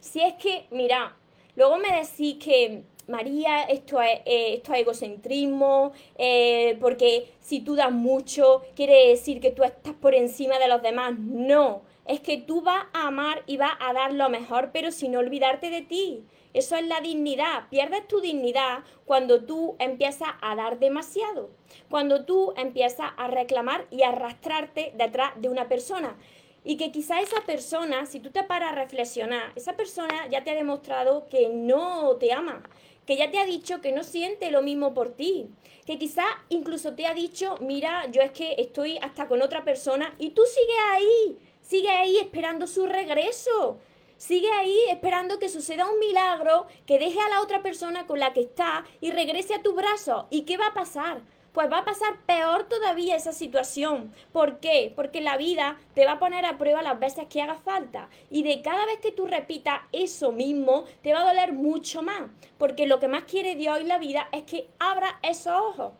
Si 0.00 0.20
es 0.20 0.34
que, 0.34 0.66
mira, 0.70 1.16
Luego 1.54 1.76
me 1.76 1.88
decís 1.88 2.42
que, 2.42 2.84
María, 3.08 3.64
esto 3.64 4.00
es, 4.00 4.20
eh, 4.24 4.54
esto 4.54 4.72
es 4.72 4.80
egocentrismo, 4.80 5.92
eh, 6.16 6.78
porque 6.80 7.28
si 7.40 7.60
tú 7.60 7.74
das 7.74 7.92
mucho, 7.92 8.62
quiere 8.74 9.08
decir 9.08 9.40
que 9.40 9.50
tú 9.50 9.62
estás 9.62 9.92
por 9.94 10.14
encima 10.14 10.58
de 10.58 10.68
los 10.68 10.80
demás. 10.80 11.18
No, 11.18 11.82
es 12.06 12.20
que 12.20 12.38
tú 12.38 12.62
vas 12.62 12.86
a 12.94 13.08
amar 13.08 13.42
y 13.46 13.58
vas 13.58 13.72
a 13.80 13.92
dar 13.92 14.14
lo 14.14 14.30
mejor, 14.30 14.70
pero 14.72 14.90
sin 14.92 15.14
olvidarte 15.14 15.68
de 15.68 15.82
ti. 15.82 16.24
Eso 16.54 16.76
es 16.76 16.86
la 16.86 17.00
dignidad. 17.00 17.68
Pierdes 17.70 18.06
tu 18.08 18.20
dignidad 18.20 18.84
cuando 19.06 19.44
tú 19.44 19.76
empiezas 19.78 20.28
a 20.40 20.54
dar 20.54 20.78
demasiado, 20.78 21.50
cuando 21.88 22.24
tú 22.24 22.52
empiezas 22.56 23.12
a 23.16 23.28
reclamar 23.28 23.86
y 23.90 24.02
arrastrarte 24.02 24.92
detrás 24.96 25.32
de 25.36 25.48
una 25.48 25.68
persona. 25.68 26.16
Y 26.64 26.76
que 26.76 26.92
quizá 26.92 27.20
esa 27.20 27.40
persona, 27.40 28.06
si 28.06 28.20
tú 28.20 28.30
te 28.30 28.44
paras 28.44 28.72
a 28.72 28.76
reflexionar, 28.76 29.52
esa 29.56 29.72
persona 29.76 30.28
ya 30.30 30.44
te 30.44 30.50
ha 30.50 30.54
demostrado 30.54 31.26
que 31.28 31.48
no 31.48 32.16
te 32.16 32.32
ama, 32.32 32.62
que 33.06 33.16
ya 33.16 33.30
te 33.30 33.38
ha 33.38 33.44
dicho 33.44 33.80
que 33.80 33.92
no 33.92 34.04
siente 34.04 34.50
lo 34.50 34.62
mismo 34.62 34.94
por 34.94 35.14
ti, 35.14 35.48
que 35.86 35.98
quizá 35.98 36.24
incluso 36.50 36.94
te 36.94 37.06
ha 37.06 37.14
dicho, 37.14 37.56
mira, 37.60 38.06
yo 38.12 38.22
es 38.22 38.30
que 38.30 38.54
estoy 38.58 38.98
hasta 38.98 39.26
con 39.26 39.42
otra 39.42 39.64
persona 39.64 40.14
y 40.18 40.30
tú 40.30 40.42
sigues 40.46 40.76
ahí, 40.92 41.38
sigues 41.62 41.90
ahí 41.90 42.18
esperando 42.18 42.66
su 42.66 42.86
regreso. 42.86 43.80
Sigue 44.16 44.50
ahí 44.52 44.78
esperando 44.90 45.38
que 45.38 45.48
suceda 45.48 45.90
un 45.90 45.98
milagro, 45.98 46.66
que 46.86 46.98
deje 46.98 47.20
a 47.20 47.28
la 47.28 47.40
otra 47.40 47.62
persona 47.62 48.06
con 48.06 48.20
la 48.20 48.32
que 48.32 48.42
está 48.42 48.84
y 49.00 49.10
regrese 49.10 49.54
a 49.54 49.62
tu 49.62 49.74
brazo. 49.74 50.26
¿Y 50.30 50.42
qué 50.42 50.56
va 50.56 50.68
a 50.68 50.74
pasar? 50.74 51.22
pues 51.52 51.70
va 51.70 51.78
a 51.78 51.84
pasar 51.84 52.18
peor 52.26 52.64
todavía 52.64 53.16
esa 53.16 53.32
situación. 53.32 54.12
¿Por 54.32 54.58
qué? 54.58 54.92
Porque 54.94 55.20
la 55.20 55.36
vida 55.36 55.78
te 55.94 56.06
va 56.06 56.12
a 56.12 56.18
poner 56.18 56.46
a 56.46 56.58
prueba 56.58 56.82
las 56.82 56.98
veces 56.98 57.26
que 57.28 57.42
haga 57.42 57.56
falta. 57.56 58.08
Y 58.30 58.42
de 58.42 58.62
cada 58.62 58.86
vez 58.86 58.98
que 59.00 59.12
tú 59.12 59.26
repitas 59.26 59.82
eso 59.92 60.32
mismo, 60.32 60.84
te 61.02 61.12
va 61.12 61.20
a 61.20 61.26
doler 61.26 61.52
mucho 61.52 62.02
más. 62.02 62.22
Porque 62.58 62.86
lo 62.86 62.98
que 62.98 63.08
más 63.08 63.24
quiere 63.24 63.54
Dios 63.54 63.80
en 63.80 63.88
la 63.88 63.98
vida 63.98 64.28
es 64.32 64.44
que 64.44 64.68
abra 64.78 65.18
esos 65.22 65.52
ojos. 65.52 65.92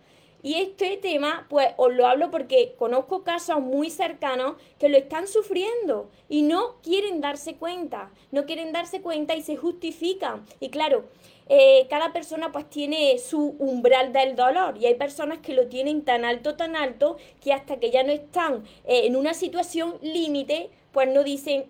Y 0.43 0.55
este 0.55 0.97
tema, 0.97 1.47
pues 1.49 1.69
os 1.77 1.93
lo 1.93 2.07
hablo 2.07 2.31
porque 2.33 2.75
conozco 2.77 3.23
casos 3.23 3.61
muy 3.61 3.91
cercanos 3.91 4.57
que 4.79 4.89
lo 4.89 4.99
están 4.99 5.29
sufriendo 5.29 6.11
y 6.29 6.43
no 6.43 6.81
quieren 6.83 7.21
darse 7.21 7.55
cuenta, 7.55 8.11
no 8.33 8.45
quieren 8.45 8.73
darse 8.73 9.01
cuenta 9.01 9.37
y 9.37 9.43
se 9.43 9.57
justifican. 9.57 10.45
Y 10.59 10.71
claro, 10.71 11.05
eh, 11.49 11.87
cada 11.89 12.13
persona 12.13 12.51
pues 12.51 12.69
tiene 12.69 13.19
su 13.19 13.55
umbral 13.61 14.13
del 14.13 14.35
dolor 14.35 14.77
y 14.79 14.87
hay 14.87 14.95
personas 14.95 15.39
que 15.39 15.55
lo 15.55 15.69
tienen 15.69 16.03
tan 16.03 16.25
alto, 16.25 16.57
tan 16.57 16.75
alto, 16.75 17.19
que 17.41 17.53
hasta 17.53 17.79
que 17.79 17.91
ya 17.91 18.03
no 18.03 18.11
están 18.11 18.65
eh, 18.85 19.03
en 19.07 19.15
una 19.15 19.35
situación 19.35 19.97
límite, 20.03 20.71
pues 20.91 21.09
no 21.09 21.23
dicen, 21.23 21.67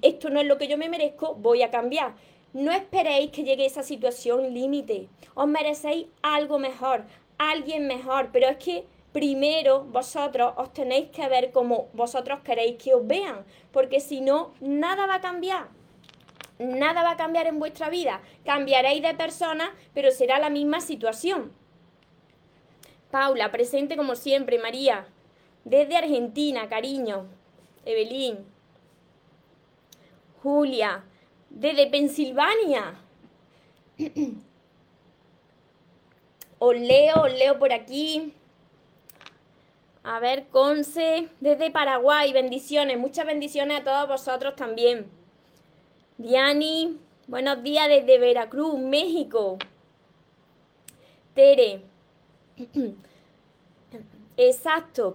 esto 0.00 0.30
no 0.30 0.40
es 0.40 0.46
lo 0.46 0.56
que 0.56 0.68
yo 0.68 0.78
me 0.78 0.88
merezco, 0.88 1.34
voy 1.34 1.62
a 1.62 1.70
cambiar. 1.70 2.14
No 2.54 2.70
esperéis 2.70 3.32
que 3.32 3.42
llegue 3.42 3.66
esa 3.66 3.82
situación 3.82 4.54
límite. 4.54 5.08
Os 5.34 5.48
merecéis 5.48 6.06
algo 6.22 6.60
mejor, 6.60 7.04
alguien 7.38 7.86
mejor, 7.86 8.30
pero 8.32 8.48
es 8.48 8.56
que 8.56 8.84
primero 9.12 9.84
vosotros 9.84 10.52
os 10.56 10.72
tenéis 10.72 11.10
que 11.10 11.28
ver 11.28 11.52
como 11.52 11.88
vosotros 11.92 12.40
queréis 12.40 12.82
que 12.82 12.94
os 12.94 13.06
vean, 13.06 13.44
porque 13.72 14.00
si 14.00 14.20
no, 14.20 14.52
nada 14.60 15.06
va 15.06 15.16
a 15.16 15.20
cambiar 15.20 15.68
nada 16.58 17.02
va 17.02 17.12
a 17.12 17.16
cambiar 17.16 17.46
en 17.46 17.58
vuestra 17.58 17.90
vida. 17.90 18.20
Cambiaréis 18.44 19.02
de 19.02 19.14
persona, 19.14 19.74
pero 19.92 20.10
será 20.10 20.38
la 20.38 20.50
misma 20.50 20.80
situación. 20.80 21.52
Paula, 23.10 23.50
presente 23.50 23.96
como 23.96 24.16
siempre, 24.16 24.58
María. 24.58 25.06
Desde 25.64 25.96
Argentina, 25.96 26.68
cariño. 26.68 27.26
Evelyn. 27.84 28.44
Julia. 30.42 31.04
Desde 31.50 31.86
Pensilvania. 31.86 33.00
Os 36.66 36.74
leo, 36.80 37.24
os 37.24 37.32
leo 37.34 37.58
por 37.58 37.74
aquí. 37.74 38.32
A 40.02 40.18
ver, 40.18 40.46
Conce, 40.48 41.28
desde 41.38 41.70
Paraguay, 41.70 42.32
bendiciones, 42.32 42.96
muchas 42.98 43.26
bendiciones 43.26 43.80
a 43.80 43.84
todos 43.84 44.08
vosotros 44.08 44.56
también. 44.56 45.06
Diani, 46.16 46.98
buenos 47.26 47.62
días 47.62 47.88
desde 47.88 48.18
Veracruz, 48.18 48.78
México. 48.78 49.58
Tere, 51.34 51.82
exacto, 54.38 55.14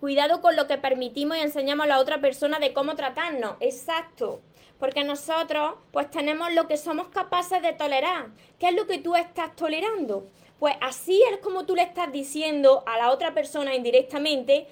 cuidado 0.00 0.40
con 0.40 0.56
lo 0.56 0.66
que 0.66 0.78
permitimos 0.78 1.36
y 1.36 1.40
enseñamos 1.40 1.84
a 1.84 1.88
la 1.88 2.00
otra 2.00 2.22
persona 2.22 2.58
de 2.58 2.72
cómo 2.72 2.94
tratarnos, 2.94 3.56
exacto. 3.60 4.40
Porque 4.78 5.04
nosotros 5.04 5.74
pues 5.90 6.10
tenemos 6.10 6.54
lo 6.54 6.66
que 6.66 6.78
somos 6.78 7.08
capaces 7.08 7.60
de 7.60 7.74
tolerar. 7.74 8.28
¿Qué 8.58 8.68
es 8.68 8.74
lo 8.74 8.86
que 8.86 8.98
tú 8.98 9.14
estás 9.14 9.54
tolerando? 9.56 10.26
Pues 10.58 10.74
así 10.80 11.22
es 11.32 11.38
como 11.38 11.66
tú 11.66 11.74
le 11.74 11.82
estás 11.82 12.10
diciendo 12.12 12.82
a 12.86 12.98
la 12.98 13.10
otra 13.10 13.34
persona 13.34 13.74
indirectamente, 13.74 14.66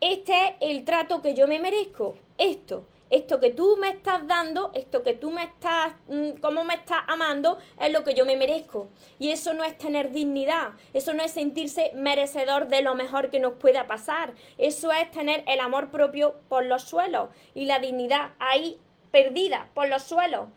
este 0.00 0.48
es 0.48 0.54
el 0.60 0.84
trato 0.84 1.22
que 1.22 1.34
yo 1.34 1.46
me 1.46 1.58
merezco, 1.58 2.16
esto 2.38 2.84
esto 3.10 3.40
que 3.40 3.50
tú 3.50 3.76
me 3.80 3.90
estás 3.90 4.26
dando, 4.26 4.70
esto 4.74 5.02
que 5.02 5.14
tú 5.14 5.30
me 5.30 5.44
estás, 5.44 5.94
mm, 6.08 6.40
cómo 6.40 6.64
me 6.64 6.74
estás 6.74 7.00
amando, 7.06 7.58
es 7.80 7.92
lo 7.92 8.04
que 8.04 8.14
yo 8.14 8.26
me 8.26 8.36
merezco. 8.36 8.88
Y 9.18 9.30
eso 9.30 9.54
no 9.54 9.64
es 9.64 9.76
tener 9.78 10.10
dignidad, 10.12 10.72
eso 10.92 11.14
no 11.14 11.22
es 11.22 11.32
sentirse 11.32 11.92
merecedor 11.94 12.68
de 12.68 12.82
lo 12.82 12.94
mejor 12.94 13.30
que 13.30 13.40
nos 13.40 13.54
pueda 13.54 13.86
pasar, 13.86 14.34
eso 14.58 14.92
es 14.92 15.10
tener 15.10 15.44
el 15.46 15.60
amor 15.60 15.90
propio 15.90 16.34
por 16.48 16.64
los 16.64 16.82
suelos 16.82 17.30
y 17.54 17.64
la 17.64 17.78
dignidad 17.78 18.32
ahí 18.38 18.78
perdida 19.10 19.68
por 19.74 19.88
los 19.88 20.02
suelos. 20.02 20.48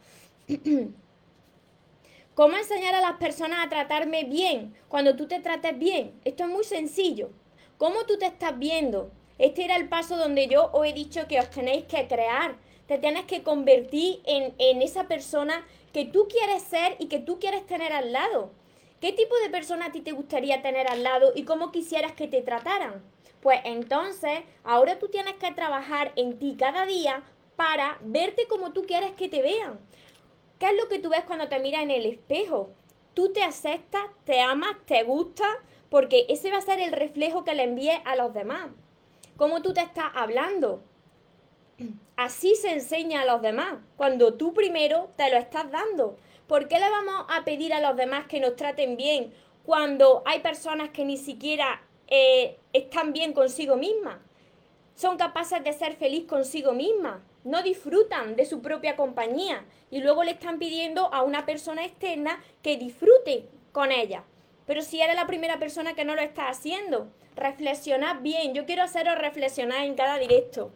¿Cómo 2.33 2.55
enseñar 2.55 2.95
a 2.95 3.01
las 3.01 3.17
personas 3.17 3.59
a 3.61 3.67
tratarme 3.67 4.23
bien 4.23 4.73
cuando 4.87 5.17
tú 5.17 5.27
te 5.27 5.41
trates 5.41 5.77
bien? 5.77 6.17
Esto 6.23 6.45
es 6.45 6.49
muy 6.49 6.63
sencillo. 6.63 7.29
¿Cómo 7.77 8.05
tú 8.05 8.17
te 8.17 8.25
estás 8.25 8.57
viendo? 8.57 9.11
Este 9.37 9.65
era 9.65 9.75
el 9.75 9.89
paso 9.89 10.15
donde 10.15 10.47
yo 10.47 10.69
os 10.71 10.87
he 10.87 10.93
dicho 10.93 11.27
que 11.27 11.41
os 11.41 11.49
tenéis 11.49 11.83
que 11.85 12.07
crear, 12.07 12.55
te 12.87 12.97
tienes 12.97 13.25
que 13.25 13.43
convertir 13.43 14.21
en, 14.23 14.55
en 14.59 14.81
esa 14.81 15.09
persona 15.09 15.67
que 15.91 16.05
tú 16.05 16.29
quieres 16.29 16.63
ser 16.63 16.95
y 16.99 17.07
que 17.07 17.19
tú 17.19 17.37
quieres 17.37 17.65
tener 17.65 17.91
al 17.91 18.13
lado. 18.13 18.51
¿Qué 19.01 19.11
tipo 19.11 19.35
de 19.43 19.49
persona 19.49 19.87
a 19.87 19.91
ti 19.91 19.99
te 19.99 20.13
gustaría 20.13 20.61
tener 20.61 20.87
al 20.89 21.03
lado 21.03 21.33
y 21.35 21.43
cómo 21.43 21.73
quisieras 21.73 22.13
que 22.13 22.29
te 22.29 22.41
trataran? 22.41 23.03
Pues 23.41 23.59
entonces, 23.65 24.39
ahora 24.63 24.99
tú 24.99 25.09
tienes 25.09 25.33
que 25.33 25.51
trabajar 25.51 26.13
en 26.15 26.39
ti 26.39 26.55
cada 26.57 26.85
día 26.85 27.23
para 27.57 27.97
verte 28.01 28.47
como 28.47 28.71
tú 28.71 28.83
quieres 28.83 29.11
que 29.11 29.27
te 29.27 29.41
vean. 29.41 29.79
¿Qué 30.61 30.67
es 30.67 30.75
lo 30.77 30.87
que 30.87 30.99
tú 30.99 31.09
ves 31.09 31.23
cuando 31.25 31.49
te 31.49 31.59
miras 31.59 31.81
en 31.81 31.89
el 31.89 32.05
espejo? 32.05 32.69
Tú 33.15 33.33
te 33.33 33.41
aceptas, 33.43 34.03
te 34.25 34.41
amas, 34.41 34.77
te 34.85 35.01
gusta, 35.01 35.43
porque 35.89 36.27
ese 36.29 36.51
va 36.51 36.59
a 36.59 36.61
ser 36.61 36.79
el 36.79 36.91
reflejo 36.91 37.43
que 37.43 37.55
le 37.55 37.63
envíes 37.63 37.99
a 38.05 38.15
los 38.15 38.31
demás 38.31 38.69
cómo 39.37 39.63
tú 39.63 39.73
te 39.73 39.81
estás 39.81 40.11
hablando. 40.13 40.83
Así 42.15 42.53
se 42.53 42.73
enseña 42.73 43.21
a 43.21 43.25
los 43.25 43.41
demás, 43.41 43.79
cuando 43.97 44.35
tú 44.35 44.53
primero 44.53 45.09
te 45.17 45.31
lo 45.31 45.37
estás 45.37 45.71
dando. 45.71 46.15
¿Por 46.45 46.67
qué 46.67 46.77
le 46.77 46.87
vamos 46.87 47.25
a 47.27 47.43
pedir 47.43 47.73
a 47.73 47.81
los 47.81 47.97
demás 47.97 48.27
que 48.27 48.39
nos 48.39 48.55
traten 48.55 48.97
bien 48.97 49.33
cuando 49.65 50.21
hay 50.27 50.41
personas 50.41 50.91
que 50.91 51.05
ni 51.05 51.17
siquiera 51.17 51.81
eh, 52.05 52.59
están 52.71 53.13
bien 53.13 53.33
consigo 53.33 53.77
mismas? 53.77 54.19
Son 54.93 55.17
capaces 55.17 55.63
de 55.63 55.73
ser 55.73 55.95
feliz 55.95 56.27
consigo 56.27 56.73
mismas, 56.73 57.23
no 57.43 57.63
disfrutan 57.63 58.35
de 58.35 58.45
su 58.45 58.61
propia 58.61 58.95
compañía 58.95 59.65
y 59.89 60.01
luego 60.01 60.23
le 60.23 60.31
están 60.31 60.59
pidiendo 60.59 61.13
a 61.13 61.23
una 61.23 61.45
persona 61.45 61.85
externa 61.85 62.41
que 62.61 62.77
disfrute 62.77 63.45
con 63.71 63.91
ella. 63.91 64.23
Pero 64.65 64.81
si 64.81 65.01
eres 65.01 65.15
la 65.15 65.27
primera 65.27 65.59
persona 65.59 65.93
que 65.93 66.05
no 66.05 66.15
lo 66.15 66.21
está 66.21 66.49
haciendo, 66.49 67.09
reflexionad 67.35 68.21
bien. 68.21 68.53
Yo 68.53 68.65
quiero 68.65 68.83
haceros 68.83 69.17
reflexionar 69.17 69.85
en 69.85 69.95
cada 69.95 70.17
directo. 70.17 70.71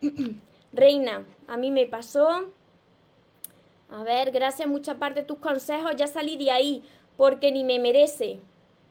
Reina, 0.72 1.24
a 1.46 1.56
mí 1.56 1.70
me 1.70 1.86
pasó. 1.86 2.50
A 3.90 4.02
ver, 4.02 4.30
gracias 4.30 4.68
mucha 4.68 4.96
parte 4.96 5.20
de 5.20 5.26
tus 5.26 5.38
consejos. 5.38 5.94
Ya 5.96 6.06
salí 6.06 6.36
de 6.36 6.50
ahí 6.50 6.84
porque 7.16 7.52
ni 7.52 7.64
me 7.64 7.78
merece. 7.78 8.40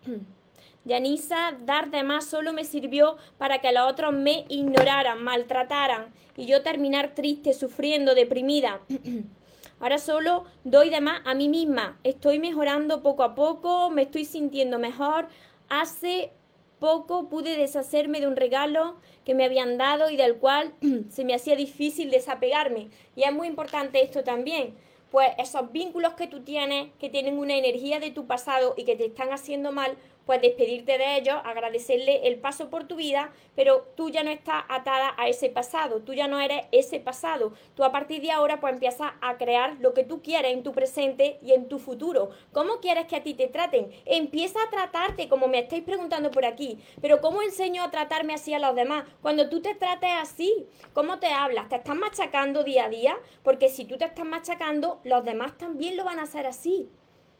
Yanisa, 0.85 1.57
dar 1.65 1.91
de 1.91 2.03
más 2.03 2.25
solo 2.25 2.53
me 2.53 2.63
sirvió 2.63 3.17
para 3.37 3.59
que 3.59 3.71
los 3.71 3.89
otros 3.89 4.13
me 4.13 4.45
ignoraran, 4.49 5.23
maltrataran 5.23 6.07
y 6.37 6.45
yo 6.45 6.61
terminar 6.63 7.13
triste, 7.15 7.53
sufriendo, 7.53 8.15
deprimida. 8.15 8.81
Ahora 9.79 9.97
solo 9.97 10.45
doy 10.63 10.89
de 10.89 10.99
más 10.99 11.21
a 11.25 11.33
mí 11.33 11.47
misma. 11.47 11.99
Estoy 12.03 12.39
mejorando 12.39 13.01
poco 13.01 13.23
a 13.23 13.35
poco, 13.35 13.89
me 13.89 14.03
estoy 14.03 14.25
sintiendo 14.25 14.77
mejor. 14.79 15.27
Hace 15.69 16.31
poco 16.79 17.29
pude 17.29 17.57
deshacerme 17.57 18.19
de 18.19 18.27
un 18.27 18.35
regalo 18.35 18.95
que 19.25 19.35
me 19.35 19.45
habían 19.45 19.77
dado 19.77 20.09
y 20.09 20.17
del 20.17 20.37
cual 20.37 20.73
se 21.09 21.23
me 21.23 21.33
hacía 21.33 21.55
difícil 21.55 22.09
desapegarme. 22.09 22.89
Y 23.15 23.23
es 23.23 23.33
muy 23.33 23.47
importante 23.47 24.01
esto 24.01 24.23
también, 24.23 24.75
pues 25.11 25.29
esos 25.37 25.71
vínculos 25.71 26.13
que 26.13 26.27
tú 26.27 26.41
tienes, 26.41 26.89
que 26.99 27.09
tienen 27.09 27.37
una 27.37 27.55
energía 27.55 27.99
de 27.99 28.11
tu 28.11 28.27
pasado 28.27 28.73
y 28.77 28.85
que 28.85 28.95
te 28.95 29.05
están 29.05 29.31
haciendo 29.31 29.71
mal, 29.71 29.97
pues 30.29 30.43
despedirte 30.43 30.99
de 30.99 31.17
ellos, 31.17 31.37
agradecerle 31.43 32.27
el 32.27 32.37
paso 32.37 32.69
por 32.69 32.83
tu 32.83 32.97
vida, 32.97 33.33
pero 33.55 33.87
tú 33.95 34.11
ya 34.11 34.21
no 34.21 34.29
estás 34.29 34.63
atada 34.69 35.15
a 35.17 35.27
ese 35.27 35.49
pasado, 35.49 36.03
tú 36.03 36.13
ya 36.13 36.27
no 36.27 36.39
eres 36.39 36.67
ese 36.71 36.99
pasado. 36.99 37.53
Tú 37.73 37.83
a 37.83 37.91
partir 37.91 38.21
de 38.21 38.29
ahora 38.29 38.59
pues 38.59 38.73
empiezas 38.73 39.11
a 39.21 39.37
crear 39.39 39.77
lo 39.79 39.95
que 39.95 40.03
tú 40.03 40.21
quieres 40.21 40.53
en 40.53 40.61
tu 40.61 40.71
presente 40.71 41.39
y 41.41 41.53
en 41.53 41.67
tu 41.67 41.79
futuro. 41.79 42.29
¿Cómo 42.51 42.79
quieres 42.79 43.07
que 43.07 43.15
a 43.15 43.23
ti 43.23 43.33
te 43.33 43.47
traten? 43.47 43.91
Empieza 44.05 44.59
a 44.61 44.69
tratarte 44.69 45.27
como 45.29 45.47
me 45.47 45.61
estáis 45.61 45.83
preguntando 45.83 46.29
por 46.29 46.45
aquí, 46.45 46.77
pero 47.01 47.21
¿cómo 47.21 47.41
enseño 47.41 47.81
a 47.81 47.89
tratarme 47.89 48.35
así 48.35 48.53
a 48.53 48.59
los 48.59 48.75
demás? 48.75 49.05
Cuando 49.23 49.49
tú 49.49 49.63
te 49.63 49.73
trates 49.73 50.11
así, 50.13 50.67
¿cómo 50.93 51.17
te 51.17 51.25
hablas? 51.25 51.69
¿Te 51.69 51.77
estás 51.77 51.95
machacando 51.95 52.63
día 52.63 52.85
a 52.85 52.89
día? 52.89 53.17
Porque 53.41 53.67
si 53.67 53.83
tú 53.83 53.97
te 53.97 54.05
estás 54.05 54.27
machacando, 54.27 54.99
los 55.05 55.25
demás 55.25 55.57
también 55.57 55.97
lo 55.97 56.03
van 56.03 56.19
a 56.19 56.23
hacer 56.25 56.45
así. 56.45 56.87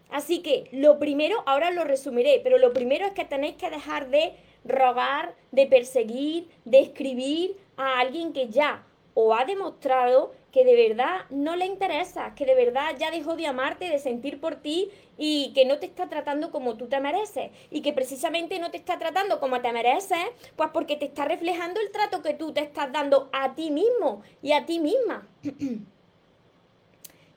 Así 0.09 0.41
que 0.41 0.69
lo 0.71 0.99
primero, 0.99 1.43
ahora 1.45 1.71
lo 1.71 1.83
resumiré, 1.83 2.41
pero 2.43 2.57
lo 2.57 2.73
primero 2.73 3.05
es 3.05 3.13
que 3.13 3.25
tenéis 3.25 3.55
que 3.55 3.69
dejar 3.69 4.09
de 4.09 4.33
rogar, 4.65 5.35
de 5.51 5.67
perseguir, 5.67 6.47
de 6.65 6.79
escribir 6.79 7.55
a 7.77 7.99
alguien 7.99 8.33
que 8.33 8.49
ya 8.49 8.83
o 9.13 9.33
ha 9.33 9.45
demostrado 9.45 10.31
que 10.51 10.65
de 10.65 10.75
verdad 10.75 11.25
no 11.29 11.55
le 11.55 11.65
interesa, 11.65 12.33
que 12.35 12.45
de 12.45 12.55
verdad 12.55 12.95
ya 12.97 13.11
dejó 13.11 13.35
de 13.35 13.47
amarte, 13.47 13.89
de 13.89 13.99
sentir 13.99 14.39
por 14.39 14.55
ti 14.55 14.89
y 15.17 15.51
que 15.53 15.65
no 15.65 15.77
te 15.77 15.85
está 15.85 16.09
tratando 16.09 16.51
como 16.51 16.75
tú 16.75 16.87
te 16.87 16.99
mereces. 16.99 17.51
Y 17.69 17.81
que 17.81 17.93
precisamente 17.93 18.59
no 18.59 18.71
te 18.71 18.77
está 18.77 18.97
tratando 18.97 19.39
como 19.39 19.61
te 19.61 19.71
mereces, 19.71 20.25
pues 20.55 20.69
porque 20.73 20.95
te 20.95 21.05
está 21.05 21.25
reflejando 21.25 21.79
el 21.81 21.91
trato 21.91 22.21
que 22.21 22.33
tú 22.33 22.53
te 22.53 22.61
estás 22.61 22.91
dando 22.91 23.29
a 23.31 23.53
ti 23.53 23.71
mismo 23.71 24.23
y 24.41 24.53
a 24.53 24.65
ti 24.65 24.79
misma. 24.79 25.27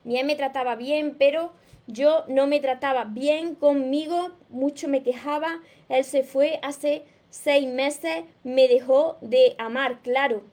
Bien 0.03 0.25
me 0.27 0.35
trataba 0.35 0.75
bien, 0.75 1.15
pero 1.17 1.53
yo 1.87 2.25
no 2.27 2.47
me 2.47 2.59
trataba 2.59 3.05
bien 3.05 3.55
conmigo, 3.55 4.31
mucho 4.49 4.87
me 4.87 5.03
quejaba. 5.03 5.61
Él 5.89 6.03
se 6.03 6.23
fue 6.23 6.59
hace 6.61 7.03
seis 7.29 7.67
meses, 7.67 8.23
me 8.43 8.67
dejó 8.67 9.17
de 9.21 9.55
amar, 9.57 10.01
claro. 10.01 10.43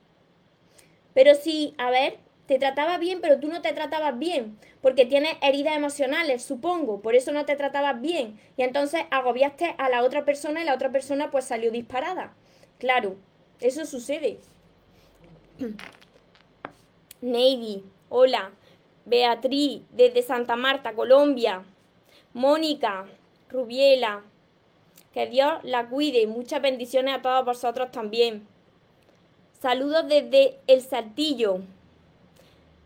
Pero 1.13 1.35
sí, 1.35 1.73
a 1.77 1.89
ver, 1.91 2.17
te 2.47 2.59
trataba 2.59 2.97
bien, 2.97 3.21
pero 3.21 3.39
tú 3.39 3.47
no 3.47 3.61
te 3.61 3.71
tratabas 3.73 4.17
bien, 4.17 4.57
porque 4.81 5.05
tienes 5.05 5.35
heridas 5.41 5.75
emocionales, 5.75 6.43
supongo, 6.43 7.01
por 7.01 7.15
eso 7.15 7.31
no 7.31 7.45
te 7.45 7.55
tratabas 7.55 8.01
bien. 8.01 8.39
Y 8.57 8.63
entonces 8.63 9.03
agobiaste 9.11 9.75
a 9.77 9.89
la 9.89 10.03
otra 10.03 10.25
persona 10.25 10.61
y 10.61 10.65
la 10.65 10.73
otra 10.73 10.91
persona 10.91 11.31
pues 11.31 11.45
salió 11.45 11.71
disparada. 11.71 12.33
Claro, 12.77 13.15
eso 13.59 13.85
sucede. 13.85 14.39
Navy, 17.21 17.83
hola. 18.09 18.51
Beatriz, 19.05 19.81
desde 19.91 20.21
Santa 20.21 20.55
Marta, 20.55 20.93
Colombia. 20.93 21.63
Mónica, 22.33 23.05
Rubiela. 23.49 24.23
Que 25.13 25.27
Dios 25.27 25.53
la 25.63 25.89
cuide. 25.89 26.27
Muchas 26.27 26.61
bendiciones 26.61 27.15
a 27.15 27.21
todos 27.21 27.45
vosotros 27.45 27.91
también. 27.91 28.47
Saludos 29.59 30.07
desde 30.07 30.59
El 30.67 30.81
Saltillo. 30.81 31.59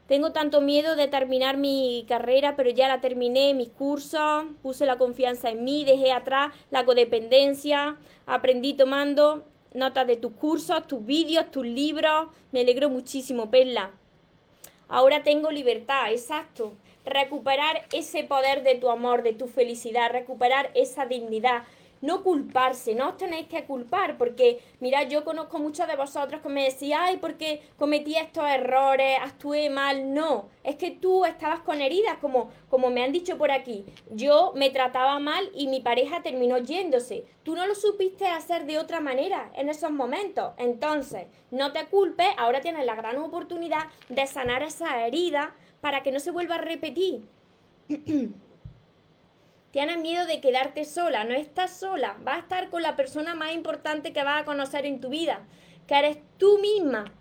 Tengo 0.07 0.31
tanto 0.31 0.61
miedo 0.61 0.95
de 0.95 1.07
terminar 1.07 1.57
mi 1.57 2.05
carrera, 2.07 2.55
pero 2.55 2.69
ya 2.69 2.87
la 2.87 3.01
terminé, 3.01 3.55
mis 3.55 3.69
cursos, 3.69 4.45
puse 4.61 4.85
la 4.85 4.97
confianza 4.97 5.49
en 5.49 5.63
mí, 5.63 5.83
dejé 5.83 6.11
atrás 6.11 6.53
la 6.69 6.85
codependencia, 6.85 7.97
aprendí 8.27 8.73
tomando 8.73 9.45
notas 9.73 10.05
de 10.05 10.15
tus 10.15 10.33
cursos, 10.33 10.85
tus 10.85 11.03
vídeos, 11.03 11.49
tus 11.49 11.65
libros. 11.65 12.27
Me 12.51 12.61
alegro 12.61 12.89
muchísimo, 12.89 13.49
Perla. 13.49 13.91
Ahora 14.87 15.23
tengo 15.23 15.51
libertad, 15.51 16.11
exacto. 16.11 16.73
Recuperar 17.05 17.85
ese 17.91 18.23
poder 18.23 18.63
de 18.63 18.75
tu 18.75 18.89
amor, 18.89 19.23
de 19.23 19.33
tu 19.33 19.47
felicidad, 19.47 20.11
recuperar 20.11 20.71
esa 20.75 21.05
dignidad, 21.05 21.63
no 22.05 22.23
culparse, 22.23 22.93
no 22.93 23.09
os 23.09 23.17
tenéis 23.17 23.47
que 23.47 23.65
culpar, 23.65 24.17
porque 24.17 24.59
mira, 24.79 25.03
yo 25.03 25.23
conozco 25.23 25.57
muchos 25.57 25.87
de 25.87 25.95
vosotros 25.95 26.41
que 26.41 26.49
me 26.49 26.63
decían, 26.63 27.01
ay, 27.03 27.17
porque 27.17 27.63
cometí 27.77 28.15
estos 28.15 28.47
errores, 28.47 29.17
actué 29.21 29.69
mal, 29.69 30.13
no, 30.13 30.49
es 30.63 30.75
que 30.75 30.91
tú 30.91 31.25
estabas 31.25 31.61
con 31.61 31.81
heridas, 31.81 32.17
como, 32.21 32.51
como 32.69 32.91
me 32.91 33.03
han 33.03 33.11
dicho 33.11 33.37
por 33.37 33.51
aquí, 33.51 33.85
yo 34.11 34.53
me 34.55 34.69
trataba 34.69 35.19
mal 35.19 35.49
y 35.55 35.67
mi 35.67 35.81
pareja 35.81 36.21
terminó 36.21 36.59
yéndose, 36.59 37.25
tú 37.43 37.55
no 37.55 37.65
lo 37.65 37.73
supiste 37.73 38.27
hacer 38.27 38.65
de 38.65 38.77
otra 38.77 38.99
manera 38.99 39.51
en 39.55 39.69
esos 39.69 39.89
momentos, 39.89 40.53
entonces, 40.57 41.25
no 41.49 41.71
te 41.71 41.85
culpes, 41.87 42.27
ahora 42.37 42.61
tienes 42.61 42.85
la 42.85 42.95
gran 42.95 43.17
oportunidad 43.17 43.85
de 44.09 44.27
sanar 44.27 44.61
esa 44.61 45.05
herida 45.07 45.55
para 45.81 46.03
que 46.03 46.11
no 46.11 46.19
se 46.19 46.31
vuelva 46.31 46.55
a 46.55 46.59
repetir. 46.59 47.23
Tienes 49.75 49.97
miedo 49.97 50.25
de 50.25 50.39
quedarte 50.39 50.85
sola, 50.85 51.25
no 51.25 51.33
estás 51.33 51.77
sola, 51.77 52.15
vas 52.21 52.37
a 52.37 52.39
estar 52.39 52.69
con 52.69 52.81
la 52.81 52.95
persona 52.95 53.35
más 53.35 53.53
importante 53.53 54.13
que 54.13 54.23
vas 54.23 54.41
a 54.41 54.45
conocer 54.45 54.85
en 54.85 55.01
tu 55.01 55.09
vida, 55.09 55.45
que 55.85 55.95
eres 55.95 56.17
tú 56.37 56.59
misma. 56.59 57.13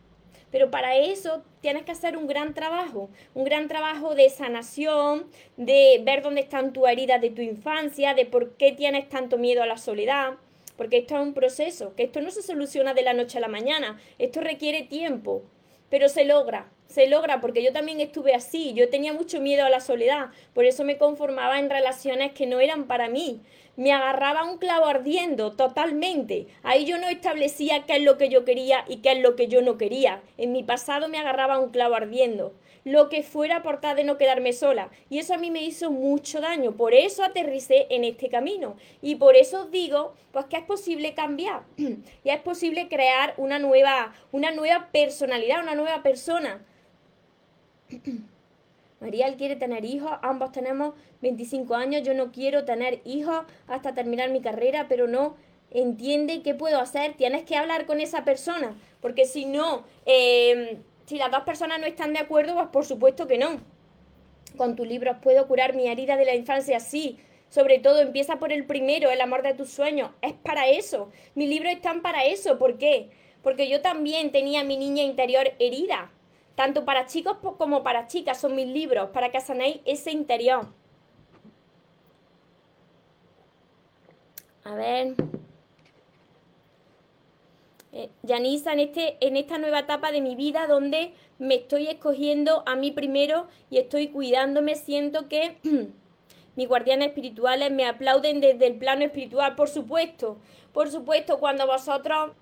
Pero 0.52 0.70
para 0.70 0.94
eso 0.94 1.42
tienes 1.60 1.82
que 1.82 1.90
hacer 1.90 2.16
un 2.16 2.28
gran 2.28 2.54
trabajo, 2.54 3.10
un 3.34 3.42
gran 3.42 3.66
trabajo 3.66 4.14
de 4.14 4.30
sanación, 4.30 5.26
de 5.56 6.00
ver 6.04 6.22
dónde 6.22 6.42
están 6.42 6.72
tus 6.72 6.86
heridas 6.86 7.20
de 7.20 7.30
tu 7.30 7.42
infancia, 7.42 8.14
de 8.14 8.24
por 8.24 8.56
qué 8.56 8.70
tienes 8.70 9.08
tanto 9.08 9.36
miedo 9.36 9.64
a 9.64 9.66
la 9.66 9.76
soledad, 9.76 10.34
porque 10.76 10.98
esto 10.98 11.16
es 11.16 11.22
un 11.22 11.34
proceso, 11.34 11.96
que 11.96 12.04
esto 12.04 12.20
no 12.20 12.30
se 12.30 12.42
soluciona 12.42 12.94
de 12.94 13.02
la 13.02 13.14
noche 13.14 13.38
a 13.38 13.40
la 13.40 13.48
mañana, 13.48 13.98
esto 14.20 14.40
requiere 14.40 14.84
tiempo, 14.84 15.42
pero 15.90 16.08
se 16.08 16.24
logra, 16.24 16.70
se 16.86 17.08
logra 17.08 17.40
porque 17.40 17.62
yo 17.62 17.72
también 17.72 18.00
estuve 18.00 18.34
así, 18.34 18.72
yo 18.74 18.88
tenía 18.88 19.12
mucho 19.12 19.40
miedo 19.40 19.64
a 19.64 19.70
la 19.70 19.80
soledad, 19.80 20.30
por 20.52 20.64
eso 20.64 20.84
me 20.84 20.98
conformaba 20.98 21.58
en 21.58 21.70
relaciones 21.70 22.32
que 22.32 22.46
no 22.46 22.60
eran 22.60 22.84
para 22.84 23.08
mí, 23.08 23.40
me 23.76 23.92
agarraba 23.92 24.44
un 24.44 24.58
clavo 24.58 24.86
ardiendo 24.86 25.52
totalmente. 25.52 26.46
Ahí 26.62 26.84
yo 26.84 26.98
no 26.98 27.08
establecía 27.08 27.84
qué 27.86 27.96
es 27.96 28.02
lo 28.02 28.18
que 28.18 28.28
yo 28.28 28.44
quería 28.44 28.84
y 28.88 28.98
qué 28.98 29.12
es 29.12 29.18
lo 29.20 29.34
que 29.36 29.48
yo 29.48 29.62
no 29.62 29.78
quería. 29.78 30.22
En 30.38 30.52
mi 30.52 30.62
pasado 30.62 31.08
me 31.08 31.18
agarraba 31.18 31.58
un 31.58 31.70
clavo 31.70 31.94
ardiendo. 31.94 32.54
Lo 32.84 33.08
que 33.08 33.22
fuera 33.22 33.62
por 33.62 33.80
tal 33.80 33.96
de 33.96 34.04
no 34.04 34.18
quedarme 34.18 34.52
sola. 34.52 34.90
Y 35.08 35.18
eso 35.18 35.34
a 35.34 35.38
mí 35.38 35.50
me 35.50 35.64
hizo 35.64 35.90
mucho 35.90 36.40
daño. 36.40 36.76
Por 36.76 36.92
eso 36.92 37.24
aterricé 37.24 37.86
en 37.90 38.04
este 38.04 38.28
camino. 38.28 38.76
Y 39.00 39.16
por 39.16 39.36
eso 39.36 39.66
digo, 39.66 40.14
pues 40.32 40.44
que 40.46 40.58
es 40.58 40.64
posible 40.64 41.14
cambiar. 41.14 41.62
y 41.76 42.28
es 42.28 42.40
posible 42.42 42.88
crear 42.88 43.34
una 43.38 43.58
nueva, 43.58 44.14
una 44.32 44.52
nueva 44.52 44.90
personalidad, 44.92 45.62
una 45.62 45.74
nueva 45.74 46.02
persona. 46.02 46.62
Mariel 49.00 49.36
quiere 49.36 49.56
tener 49.56 49.84
hijos, 49.84 50.12
ambos 50.22 50.52
tenemos 50.52 50.94
25 51.20 51.74
años, 51.74 52.02
yo 52.02 52.14
no 52.14 52.32
quiero 52.32 52.64
tener 52.64 53.00
hijos 53.04 53.44
hasta 53.66 53.94
terminar 53.94 54.30
mi 54.30 54.40
carrera, 54.40 54.86
pero 54.88 55.06
no 55.06 55.36
entiende 55.70 56.42
qué 56.42 56.54
puedo 56.54 56.80
hacer, 56.80 57.14
tienes 57.14 57.42
que 57.44 57.56
hablar 57.56 57.84
con 57.84 58.00
esa 58.00 58.24
persona, 58.24 58.76
porque 59.00 59.26
si 59.26 59.44
no, 59.44 59.84
em, 60.06 60.78
si 61.06 61.18
las 61.18 61.30
dos 61.30 61.42
personas 61.42 61.80
no 61.80 61.86
están 61.86 62.12
de 62.12 62.20
acuerdo, 62.20 62.54
pues 62.54 62.68
por 62.68 62.86
supuesto 62.86 63.26
que 63.26 63.38
no. 63.38 63.60
Con 64.56 64.76
tus 64.76 64.86
libros 64.86 65.16
puedo 65.20 65.46
curar 65.48 65.74
mi 65.74 65.88
herida 65.88 66.16
de 66.16 66.24
la 66.24 66.34
infancia, 66.34 66.80
sí. 66.80 67.18
Sobre 67.50 67.78
todo, 67.78 68.00
empieza 68.00 68.36
por 68.38 68.52
el 68.52 68.64
primero, 68.64 69.10
el 69.10 69.20
amor 69.20 69.42
de 69.42 69.54
tus 69.54 69.70
sueños. 69.70 70.10
Es 70.22 70.32
para 70.32 70.68
eso. 70.68 71.10
Mis 71.34 71.48
libros 71.48 71.72
están 71.72 72.02
para 72.02 72.24
eso. 72.24 72.58
¿Por 72.58 72.78
qué? 72.78 73.10
Porque 73.42 73.68
yo 73.68 73.80
también 73.80 74.32
tenía 74.32 74.64
mi 74.64 74.76
niña 74.76 75.02
interior 75.02 75.52
herida 75.58 76.10
tanto 76.54 76.84
para 76.84 77.06
chicos 77.06 77.38
como 77.58 77.82
para 77.82 78.06
chicas, 78.06 78.40
son 78.40 78.54
mis 78.54 78.68
libros, 78.68 79.10
para 79.10 79.30
que 79.30 79.40
sanéis 79.40 79.80
ese 79.84 80.10
interior. 80.12 80.66
A 84.64 84.74
ver. 84.74 85.14
Eh, 87.92 88.10
Yanisa, 88.22 88.72
en, 88.72 88.80
este, 88.80 89.16
en 89.20 89.36
esta 89.36 89.58
nueva 89.58 89.80
etapa 89.80 90.10
de 90.10 90.20
mi 90.20 90.34
vida 90.34 90.66
donde 90.66 91.14
me 91.38 91.56
estoy 91.56 91.86
escogiendo 91.86 92.64
a 92.66 92.74
mí 92.74 92.90
primero 92.90 93.46
y 93.70 93.78
estoy 93.78 94.08
cuidándome, 94.08 94.74
siento 94.74 95.28
que 95.28 95.58
mis 96.56 96.68
guardianes 96.68 97.08
espirituales 97.08 97.70
me 97.70 97.86
aplauden 97.86 98.40
desde 98.40 98.66
el 98.66 98.78
plano 98.78 99.04
espiritual, 99.04 99.54
por 99.54 99.68
supuesto. 99.68 100.38
Por 100.72 100.90
supuesto, 100.90 101.38
cuando 101.38 101.66
vosotros 101.68 102.32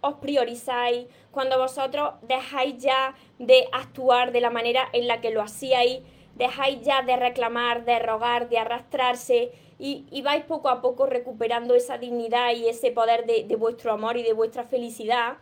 os 0.00 0.14
priorizáis, 0.14 1.06
cuando 1.30 1.58
vosotros 1.58 2.14
dejáis 2.22 2.78
ya 2.78 3.14
de 3.38 3.68
actuar 3.72 4.32
de 4.32 4.40
la 4.40 4.50
manera 4.50 4.88
en 4.92 5.06
la 5.06 5.20
que 5.20 5.30
lo 5.30 5.42
hacíais, 5.42 6.00
dejáis 6.36 6.80
ya 6.82 7.02
de 7.02 7.16
reclamar, 7.16 7.84
de 7.84 7.98
rogar, 7.98 8.48
de 8.48 8.58
arrastrarse 8.58 9.52
y, 9.78 10.22
vais 10.22 10.44
poco 10.44 10.68
a 10.68 10.82
poco 10.82 11.06
recuperando 11.06 11.74
esa 11.74 11.96
dignidad 11.96 12.52
y 12.54 12.68
ese 12.68 12.90
poder 12.90 13.24
de, 13.26 13.44
de, 13.44 13.56
vuestro 13.56 13.92
amor 13.92 14.16
y 14.18 14.22
de 14.22 14.34
vuestra 14.34 14.64
felicidad, 14.64 15.38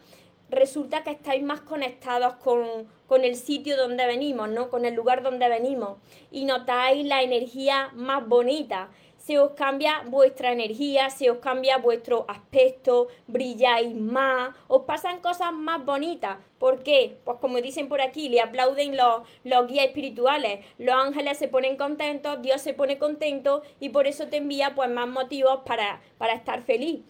resulta 0.51 1.03
que 1.03 1.11
estáis 1.11 1.43
más 1.43 1.61
conectados 1.61 2.35
con, 2.35 2.89
con 3.07 3.25
el 3.25 3.37
sitio 3.37 3.77
donde 3.77 4.07
venimos, 4.07 4.49
¿no? 4.49 4.71
Con 4.71 4.85
el 4.85 4.95
lugar 4.95 5.23
donde 5.23 5.49
venimos 5.49 5.99
y 6.31 6.45
notáis 6.45 7.05
la 7.05 7.23
energía 7.23 7.91
más 7.95 8.27
bonita 8.27 8.91
se 9.29 9.39
os 9.39 9.53
cambia 9.53 10.05
vuestra 10.07 10.53
energía, 10.53 11.11
se 11.11 11.31
os 11.31 11.37
cambia 11.37 11.77
vuestro 11.77 12.25
aspecto, 12.29 13.09
brilláis 13.27 13.95
más, 13.95 14.55
os 14.69 14.85
pasan 14.85 15.21
cosas 15.21 15.53
más 15.53 15.85
bonitas. 15.85 16.39
¿Por 16.59 16.83
qué? 16.83 17.19
Pues 17.27 17.37
como 17.39 17.61
dicen 17.61 17.91
por 17.91 18.01
aquí, 18.01 18.31
le 18.31 18.41
aplauden 18.41 18.97
los, 18.97 19.29
los 19.45 19.67
guías 19.67 19.85
espirituales, 19.85 20.65
los 20.79 20.95
ángeles 20.95 21.37
se 21.37 21.47
ponen 21.47 21.77
contentos, 21.77 22.41
Dios 22.41 22.63
se 22.63 22.73
pone 22.73 22.97
contento 22.97 23.61
y 23.81 23.91
por 23.91 24.07
eso 24.07 24.29
te 24.29 24.39
envía 24.39 24.75
pues 24.75 24.89
más 24.89 25.07
motivos 25.07 25.61
para, 25.67 26.01
para 26.17 26.33
estar 26.33 26.63
feliz. 26.63 27.03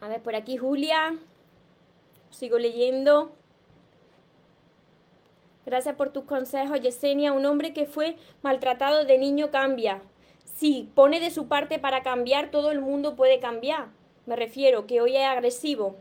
A 0.00 0.08
ver, 0.08 0.22
por 0.22 0.34
aquí 0.34 0.56
Julia, 0.56 1.18
sigo 2.30 2.58
leyendo. 2.58 3.36
Gracias 5.66 5.96
por 5.96 6.14
tus 6.14 6.24
consejos, 6.24 6.80
Yesenia. 6.80 7.34
Un 7.34 7.44
hombre 7.44 7.74
que 7.74 7.84
fue 7.84 8.16
maltratado 8.40 9.04
de 9.04 9.18
niño 9.18 9.50
cambia 9.50 10.00
si 10.62 10.88
pone 10.94 11.18
de 11.18 11.32
su 11.32 11.48
parte 11.48 11.80
para 11.80 12.04
cambiar, 12.04 12.52
todo 12.52 12.70
el 12.70 12.80
mundo 12.80 13.16
puede 13.16 13.40
cambiar. 13.40 13.88
Me 14.26 14.36
refiero 14.36 14.86
que 14.86 15.00
hoy 15.00 15.16
es 15.16 15.24
agresivo. 15.24 15.96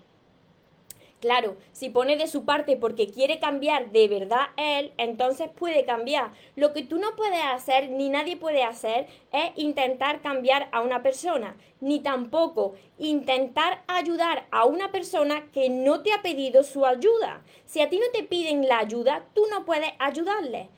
Claro, 1.20 1.56
si 1.72 1.90
pone 1.90 2.16
de 2.16 2.28
su 2.28 2.46
parte 2.46 2.78
porque 2.78 3.10
quiere 3.10 3.40
cambiar 3.40 3.90
de 3.90 4.08
verdad 4.08 4.50
él, 4.58 4.94
entonces 4.98 5.50
puede 5.50 5.84
cambiar. 5.84 6.34
Lo 6.56 6.74
que 6.74 6.84
tú 6.84 7.00
no 7.00 7.16
puedes 7.16 7.44
hacer, 7.44 7.90
ni 7.90 8.10
nadie 8.10 8.38
puede 8.38 8.62
hacer, 8.62 9.08
es 9.32 9.50
intentar 9.56 10.22
cambiar 10.22 10.70
a 10.72 10.82
una 10.82 11.02
persona, 11.02 11.56
ni 11.80 12.00
tampoco 12.00 12.76
intentar 13.00 13.82
ayudar 13.88 14.46
a 14.52 14.66
una 14.66 14.92
persona 14.92 15.50
que 15.52 15.70
no 15.70 16.04
te 16.04 16.14
ha 16.14 16.22
pedido 16.22 16.64
su 16.64 16.86
ayuda. 16.86 17.42
Si 17.66 17.82
a 17.82 17.90
ti 17.90 17.98
no 17.98 18.06
te 18.14 18.22
piden 18.22 18.68
la 18.68 18.78
ayuda, 18.78 19.26
tú 19.34 19.42
no 19.50 19.66
puedes 19.66 19.90
ayudarle 19.98 20.70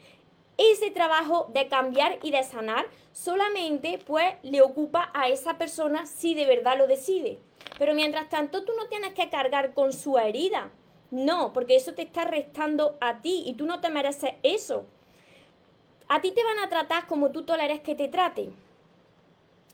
ese 0.58 0.92
trabajo 0.92 1.50
de 1.54 1.68
cambiar 1.68 2.20
y 2.22 2.32
de 2.32 2.44
sanar 2.44 2.86
solamente 3.12 4.00
pues 4.06 4.36
le 4.44 4.62
ocupa 4.62 5.10
a 5.14 5.30
esa 5.30 5.58
persona 5.58 6.06
si 6.06 6.36
de 6.36 6.46
verdad 6.46 6.78
lo 6.78 6.88
decide. 6.88 7.40
Pero 7.78 7.94
mientras 7.94 8.30
tanto 8.30 8.64
tú 8.64 8.74
no 8.78 8.88
tienes 8.88 9.14
que 9.14 9.30
cargar 9.30 9.74
con 9.74 9.94
su 9.94 10.18
herida. 10.18 10.72
No, 11.12 11.54
porque 11.54 11.76
eso 11.76 11.94
te 11.94 12.02
está 12.02 12.26
restando 12.26 12.98
a 13.00 13.22
ti 13.22 13.44
y 13.46 13.54
tú 13.54 13.66
no 13.66 13.82
te 13.82 13.90
mereces 13.90 14.34
eso. 14.42 14.86
A 16.08 16.22
ti 16.22 16.32
te 16.32 16.44
van 16.44 16.60
a 16.60 16.70
tratar 16.70 17.08
como 17.08 17.32
tú 17.32 17.44
toleres 17.44 17.82
que 17.82 17.96
te 17.96 18.08
traten. 18.08 18.56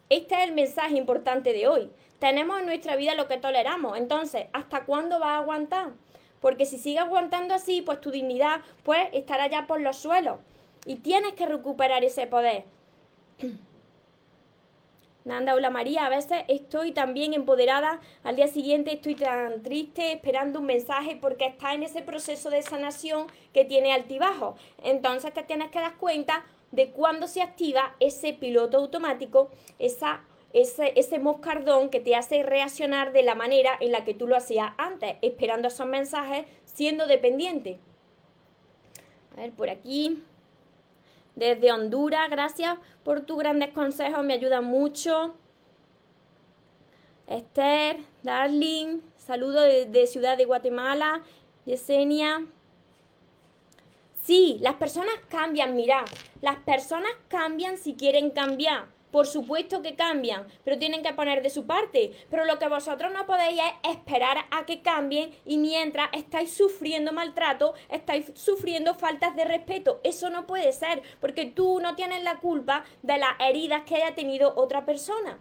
Este 0.10 0.36
es 0.36 0.42
el 0.42 0.54
mensaje 0.54 0.96
importante 0.96 1.54
de 1.54 1.68
hoy. 1.68 1.92
Tenemos 2.20 2.60
en 2.60 2.65
nuestra 2.65 2.96
vida 2.96 3.15
lo 3.15 3.28
que 3.28 3.38
toleramos. 3.38 3.98
Entonces, 3.98 4.48
¿hasta 4.54 4.86
cuándo 4.86 5.20
vas 5.20 5.30
a 5.30 5.38
aguantar? 5.38 5.92
Porque 6.42 6.65
si 6.65 6.78
sigues 6.78 7.02
aguantando 7.02 7.54
así, 7.54 7.82
pues 7.82 8.02
tu 8.02 8.12
dignidad 8.12 8.62
pues 8.84 9.08
estará 9.13 9.48
ya 9.48 9.68
por 9.68 9.82
los 9.82 9.98
suelos. 9.98 10.39
Y 10.89 10.95
tienes 10.95 11.34
que 11.34 11.45
recuperar 11.45 12.04
ese 12.04 12.25
poder. 12.25 12.65
Nanda, 15.23 15.54
hola 15.54 15.69
María, 15.69 16.08
a 16.08 16.10
veces 16.10 16.41
estoy 16.47 16.93
también 16.93 17.36
empoderada, 17.36 17.99
al 18.23 18.36
día 18.36 18.47
siguiente 18.47 18.93
estoy 18.93 19.13
tan 19.13 19.62
triste 19.62 20.13
esperando 20.13 20.62
un 20.62 20.65
mensaje 20.65 21.15
porque 21.15 21.45
está 21.45 21.75
en 21.75 21.84
ese 21.84 22.02
proceso 22.02 22.49
de 22.49 22.63
sanación 22.63 23.28
que 23.54 23.65
tiene 23.65 23.93
altibajo. 23.93 24.56
Entonces 24.82 25.32
te 25.32 25.43
tienes 25.43 25.69
que 25.69 25.80
dar 25.80 25.95
cuenta 25.97 26.43
de 26.71 26.89
cuándo 26.89 27.28
se 27.28 27.43
activa 27.43 27.95
ese 27.99 28.34
piloto 28.34 28.78
automático, 28.78 29.52
esa, 29.78 30.23
ese, 30.54 30.93
ese 30.95 31.19
moscardón 31.19 31.91
que 31.91 31.99
te 31.99 32.15
hace 32.15 32.41
reaccionar 32.41 33.12
de 33.13 33.21
la 33.21 33.36
manera 33.36 33.78
en 33.80 33.91
la 33.91 34.06
que 34.06 34.15
tú 34.15 34.25
lo 34.25 34.36
hacías 34.36 34.71
antes, 34.80 35.17
esperando 35.21 35.67
esos 35.67 35.86
mensajes, 35.86 36.47
siendo 36.65 37.06
dependiente. 37.06 37.78
A 39.38 39.41
ver, 39.41 39.52
por 39.52 39.69
aquí 39.69 40.23
desde 41.39 41.71
Honduras. 41.71 42.30
Gracias 42.30 42.78
por 43.04 43.21
tus 43.21 43.39
grandes 43.39 43.69
consejos, 43.69 44.23
me 44.23 44.34
ayuda 44.34 44.62
mucho. 44.62 45.36
Esther, 47.25 47.97
Darling, 48.23 48.99
saludo 49.17 49.62
de, 49.62 50.08
Ciudad 50.08 50.38
de 50.38 50.45
Guatemala. 50.45 51.21
Yesenia. 51.65 52.45
Sí, 54.21 54.58
las 54.62 54.75
personas 54.75 55.13
cambian, 55.30 55.75
mira, 55.75 56.04
las 56.41 56.58
personas 56.58 57.12
cambian 57.28 57.78
si 57.78 57.95
quieren 57.95 58.32
cambiar. 58.32 58.88
Por 59.12 59.26
supuesto 59.26 59.82
que 59.82 59.95
cambian, 59.95 60.48
pero 60.63 60.78
tienen 60.78 61.02
que 61.02 61.13
poner 61.13 61.41
de 61.41 61.50
su 61.50 61.65
parte. 61.65 62.12
Pero 62.30 62.45
lo 62.45 62.60
que 62.60 62.67
vosotros 62.67 63.12
no 63.12 63.26
podéis 63.26 63.60
es 63.60 63.91
esperar 63.91 64.45
a 64.52 64.65
que 64.65 64.82
cambien 64.82 65.32
y 65.45 65.58
mientras 65.58 66.10
estáis 66.13 66.54
sufriendo 66.54 67.12
maltrato, 67.12 67.74
estáis 67.89 68.32
sufriendo 68.36 68.93
faltas 68.93 69.36
de 69.36 69.45
respeto. 69.45 70.00
Eso 70.04 70.30
no 70.30 70.45
puede 70.45 70.72
ser, 70.74 71.02
porque 71.19 71.45
tú 71.45 71.80
no 71.80 71.95
tienes 71.95 72.24
la 72.24 72.39
culpa 72.39 72.86
de 73.02 73.17
las 73.17 73.32
heridas 73.39 73.84
que 73.84 73.95
haya 73.95 74.15
tenido 74.15 74.54
otra 74.56 74.86
persona. 74.86 75.39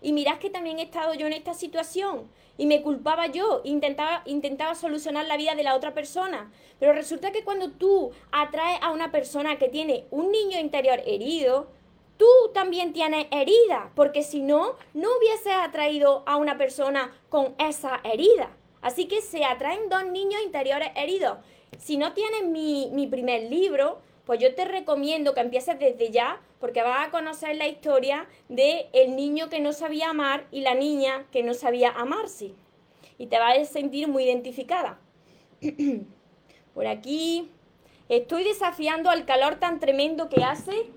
Y 0.00 0.12
mirad 0.12 0.38
que 0.38 0.50
también 0.50 0.78
he 0.78 0.82
estado 0.82 1.14
yo 1.14 1.26
en 1.26 1.32
esta 1.32 1.54
situación 1.54 2.30
y 2.56 2.66
me 2.66 2.82
culpaba 2.82 3.26
yo, 3.26 3.62
intentaba, 3.64 4.22
intentaba 4.26 4.74
solucionar 4.74 5.26
la 5.26 5.36
vida 5.36 5.56
de 5.56 5.64
la 5.64 5.74
otra 5.74 5.92
persona. 5.92 6.52
Pero 6.78 6.92
resulta 6.92 7.32
que 7.32 7.42
cuando 7.42 7.70
tú 7.70 8.12
atraes 8.30 8.78
a 8.80 8.92
una 8.92 9.10
persona 9.10 9.58
que 9.58 9.68
tiene 9.68 10.06
un 10.10 10.30
niño 10.30 10.58
interior 10.60 11.00
herido, 11.04 11.70
tú 12.18 12.26
también 12.52 12.92
tienes 12.92 13.26
herida, 13.30 13.90
porque 13.94 14.22
si 14.22 14.42
no, 14.42 14.74
no 14.92 15.08
hubiese 15.16 15.52
atraído 15.52 16.22
a 16.26 16.36
una 16.36 16.58
persona 16.58 17.12
con 17.30 17.54
esa 17.58 18.00
herida. 18.04 18.50
Así 18.82 19.06
que 19.06 19.22
se 19.22 19.44
atraen 19.44 19.88
dos 19.88 20.04
niños 20.06 20.42
interiores 20.44 20.90
heridos. 20.94 21.38
Si 21.78 21.96
no 21.96 22.12
tienes 22.12 22.44
mi, 22.44 22.90
mi 22.92 23.06
primer 23.06 23.50
libro, 23.50 24.00
pues 24.26 24.40
yo 24.40 24.54
te 24.54 24.66
recomiendo 24.66 25.32
que 25.32 25.40
empieces 25.40 25.78
desde 25.78 26.10
ya, 26.10 26.40
porque 26.60 26.82
vas 26.82 27.08
a 27.08 27.10
conocer 27.10 27.56
la 27.56 27.66
historia 27.66 28.28
de 28.50 28.88
el 28.92 29.16
niño 29.16 29.48
que 29.48 29.60
no 29.60 29.72
sabía 29.72 30.10
amar 30.10 30.46
y 30.50 30.60
la 30.60 30.74
niña 30.74 31.26
que 31.32 31.42
no 31.42 31.54
sabía 31.54 31.90
amarse. 31.90 32.52
Y 33.16 33.28
te 33.28 33.38
vas 33.38 33.58
a 33.58 33.64
sentir 33.64 34.06
muy 34.06 34.24
identificada. 34.24 35.00
Por 36.74 36.86
aquí. 36.86 37.50
Estoy 38.08 38.44
desafiando 38.44 39.10
al 39.10 39.26
calor 39.26 39.56
tan 39.56 39.80
tremendo 39.80 40.28
que 40.28 40.42
hace. 40.42 40.90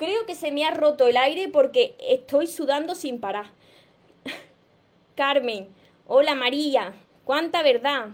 Creo 0.00 0.24
que 0.24 0.34
se 0.34 0.50
me 0.50 0.64
ha 0.64 0.70
roto 0.70 1.08
el 1.08 1.18
aire 1.18 1.48
porque 1.48 1.94
estoy 2.00 2.46
sudando 2.46 2.94
sin 2.94 3.20
parar. 3.20 3.50
Carmen. 5.14 5.68
Hola 6.06 6.34
María. 6.34 6.94
Cuánta 7.22 7.62
verdad. 7.62 8.08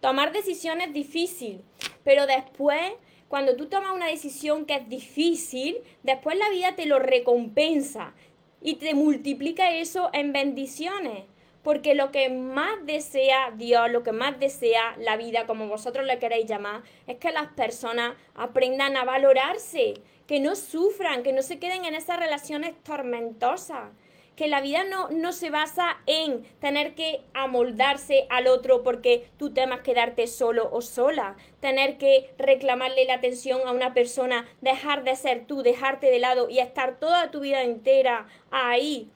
Tomar 0.00 0.32
decisiones 0.32 0.88
es 0.88 0.94
difícil, 0.94 1.62
pero 2.02 2.26
después, 2.26 2.80
cuando 3.28 3.54
tú 3.54 3.66
tomas 3.66 3.92
una 3.94 4.08
decisión 4.08 4.66
que 4.66 4.74
es 4.74 4.88
difícil, 4.88 5.76
después 6.02 6.36
la 6.36 6.50
vida 6.50 6.74
te 6.74 6.86
lo 6.86 6.98
recompensa 6.98 8.12
y 8.60 8.74
te 8.74 8.92
multiplica 8.94 9.70
eso 9.70 10.10
en 10.12 10.32
bendiciones. 10.32 11.22
Porque 11.66 11.96
lo 11.96 12.12
que 12.12 12.28
más 12.28 12.86
desea 12.86 13.50
Dios, 13.56 13.90
lo 13.90 14.04
que 14.04 14.12
más 14.12 14.38
desea 14.38 14.94
la 14.98 15.16
vida, 15.16 15.46
como 15.46 15.66
vosotros 15.66 16.06
le 16.06 16.20
queréis 16.20 16.46
llamar, 16.46 16.82
es 17.08 17.16
que 17.16 17.32
las 17.32 17.48
personas 17.54 18.14
aprendan 18.36 18.96
a 18.96 19.02
valorarse, 19.02 19.94
que 20.28 20.38
no 20.38 20.54
sufran, 20.54 21.24
que 21.24 21.32
no 21.32 21.42
se 21.42 21.58
queden 21.58 21.84
en 21.84 21.96
esas 21.96 22.20
relaciones 22.20 22.80
tormentosas 22.84 23.90
que 24.36 24.46
la 24.46 24.60
vida 24.60 24.84
no, 24.84 25.08
no 25.08 25.32
se 25.32 25.50
basa 25.50 25.96
en 26.06 26.44
tener 26.60 26.94
que 26.94 27.22
amoldarse 27.34 28.26
al 28.28 28.46
otro 28.46 28.82
porque 28.82 29.28
tú 29.38 29.52
temas 29.52 29.80
quedarte 29.80 30.26
solo 30.26 30.68
o 30.70 30.82
sola, 30.82 31.36
tener 31.60 31.96
que 31.96 32.30
reclamarle 32.38 33.06
la 33.06 33.14
atención 33.14 33.62
a 33.66 33.72
una 33.72 33.94
persona, 33.94 34.46
dejar 34.60 35.02
de 35.04 35.16
ser 35.16 35.46
tú, 35.46 35.62
dejarte 35.62 36.10
de 36.10 36.18
lado 36.18 36.48
y 36.48 36.58
estar 36.58 37.00
toda 37.00 37.30
tu 37.30 37.40
vida 37.40 37.62
entera 37.62 38.28
ahí 38.50 39.10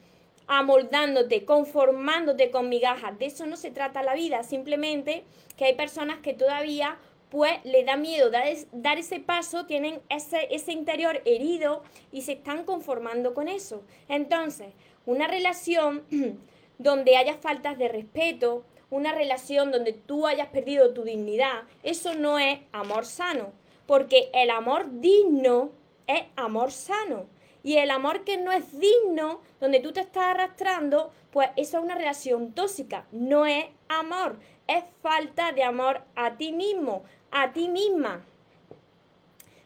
amoldándote, 0.52 1.44
conformándote 1.44 2.50
con 2.50 2.68
migajas. 2.68 3.16
De 3.20 3.26
eso 3.26 3.46
no 3.46 3.56
se 3.56 3.70
trata 3.70 4.02
la 4.02 4.14
vida, 4.14 4.42
simplemente 4.42 5.22
que 5.56 5.66
hay 5.66 5.74
personas 5.76 6.18
que 6.18 6.34
todavía 6.34 6.98
pues 7.30 7.52
le 7.62 7.84
da 7.84 7.96
miedo 7.96 8.30
dar, 8.30 8.98
ese 8.98 9.20
paso, 9.20 9.66
tienen 9.66 10.00
ese 10.08 10.72
interior 10.72 11.22
herido 11.24 11.84
y 12.10 12.22
se 12.22 12.32
están 12.32 12.64
conformando 12.64 13.32
con 13.32 13.46
eso. 13.46 13.84
Entonces, 14.08 14.72
una 15.06 15.28
relación 15.28 16.02
donde 16.78 17.16
haya 17.16 17.34
faltas 17.34 17.78
de 17.78 17.86
respeto, 17.86 18.64
una 18.90 19.12
relación 19.12 19.70
donde 19.70 19.92
tú 19.92 20.26
hayas 20.26 20.48
perdido 20.48 20.92
tu 20.92 21.04
dignidad, 21.04 21.62
eso 21.84 22.16
no 22.16 22.40
es 22.40 22.58
amor 22.72 23.06
sano, 23.06 23.52
porque 23.86 24.30
el 24.34 24.50
amor 24.50 24.86
digno 25.00 25.70
es 26.08 26.24
amor 26.34 26.72
sano. 26.72 27.26
Y 27.62 27.76
el 27.76 27.90
amor 27.90 28.24
que 28.24 28.38
no 28.38 28.52
es 28.52 28.78
digno, 28.78 29.40
donde 29.60 29.80
tú 29.80 29.92
te 29.92 30.00
estás 30.00 30.24
arrastrando, 30.24 31.12
pues 31.30 31.50
eso 31.56 31.78
es 31.78 31.84
una 31.84 31.94
relación 31.94 32.52
tóxica, 32.52 33.06
no 33.12 33.46
es 33.46 33.66
amor, 33.88 34.38
es 34.66 34.84
falta 35.02 35.52
de 35.52 35.62
amor 35.62 36.02
a 36.14 36.36
ti 36.36 36.52
mismo, 36.52 37.04
a 37.30 37.52
ti 37.52 37.68
misma. 37.68 38.24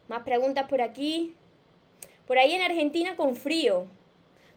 Más 0.07 0.23
preguntas 0.23 0.67
por 0.67 0.81
aquí. 0.81 1.35
Por 2.27 2.37
ahí 2.37 2.53
en 2.53 2.61
Argentina 2.61 3.15
con 3.15 3.35
frío. 3.35 3.87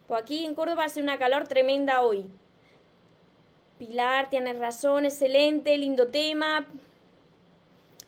Pues 0.07 0.21
aquí 0.21 0.45
en 0.45 0.55
Córdoba 0.55 0.85
hace 0.85 1.01
una 1.01 1.17
calor 1.17 1.47
tremenda 1.47 2.01
hoy. 2.01 2.25
Pilar, 3.77 4.29
tienes 4.29 4.57
razón, 4.59 5.05
excelente, 5.05 5.77
lindo 5.77 6.07
tema. 6.07 6.67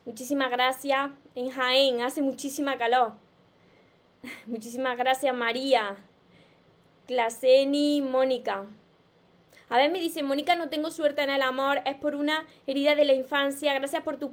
Muchísimas 0.05 0.51
gracias. 0.51 1.11
En 1.35 1.49
Jaén 1.49 2.01
hace 2.01 2.21
muchísima 2.21 2.77
calor. 2.77 3.13
Muchísimas 4.45 4.97
gracias 4.97 5.35
María. 5.35 5.97
Claseni, 7.07 8.01
Mónica. 8.01 8.65
A 9.69 9.77
ver, 9.77 9.89
me 9.89 9.99
dice, 9.99 10.21
Mónica, 10.21 10.55
no 10.55 10.69
tengo 10.69 10.91
suerte 10.91 11.23
en 11.23 11.29
el 11.29 11.41
amor, 11.41 11.81
es 11.85 11.95
por 11.95 12.15
una 12.15 12.45
herida 12.67 12.93
de 12.95 13.05
la 13.05 13.13
infancia. 13.13 13.73
Gracias 13.73 14.03
por 14.03 14.17
tus, 14.17 14.31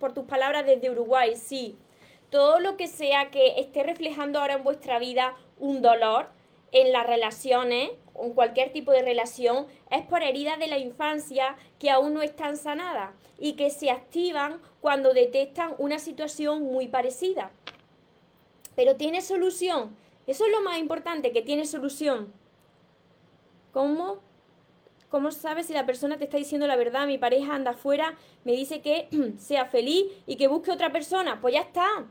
por 0.00 0.12
tus 0.12 0.24
palabras 0.24 0.66
desde 0.66 0.90
Uruguay. 0.90 1.36
Sí, 1.36 1.76
todo 2.30 2.58
lo 2.58 2.76
que 2.76 2.88
sea 2.88 3.30
que 3.30 3.60
esté 3.60 3.84
reflejando 3.84 4.40
ahora 4.40 4.54
en 4.54 4.64
vuestra 4.64 4.98
vida 4.98 5.36
un 5.58 5.82
dolor, 5.82 6.28
en 6.72 6.92
las 6.92 7.06
relaciones, 7.06 7.90
en 8.20 8.32
cualquier 8.32 8.72
tipo 8.72 8.90
de 8.90 9.02
relación, 9.02 9.66
es 9.90 10.04
por 10.04 10.22
heridas 10.22 10.58
de 10.58 10.66
la 10.66 10.78
infancia 10.78 11.56
que 11.78 11.90
aún 11.90 12.12
no 12.14 12.22
están 12.22 12.56
sanadas 12.56 13.10
y 13.38 13.52
que 13.52 13.70
se 13.70 13.90
activan 13.90 14.60
cuando 14.80 15.14
detectan 15.14 15.74
una 15.78 16.00
situación 16.00 16.62
muy 16.62 16.88
parecida. 16.88 17.52
Pero 18.76 18.94
tiene 18.94 19.20
solución. 19.22 19.96
Eso 20.26 20.44
es 20.44 20.52
lo 20.52 20.62
más 20.62 20.78
importante, 20.78 21.32
que 21.32 21.42
tiene 21.42 21.66
solución. 21.66 22.32
¿Cómo? 23.72 24.18
¿Cómo 25.08 25.30
sabes 25.30 25.66
si 25.66 25.72
la 25.72 25.86
persona 25.86 26.18
te 26.18 26.24
está 26.24 26.36
diciendo 26.36 26.66
la 26.66 26.76
verdad? 26.76 27.06
Mi 27.06 27.18
pareja 27.18 27.54
anda 27.54 27.72
afuera, 27.72 28.16
me 28.44 28.52
dice 28.52 28.80
que 28.80 29.08
sea 29.38 29.66
feliz 29.66 30.06
y 30.26 30.36
que 30.36 30.48
busque 30.48 30.70
otra 30.70 30.92
persona. 30.92 31.40
Pues 31.40 31.54
ya 31.54 31.60
está. 31.60 32.06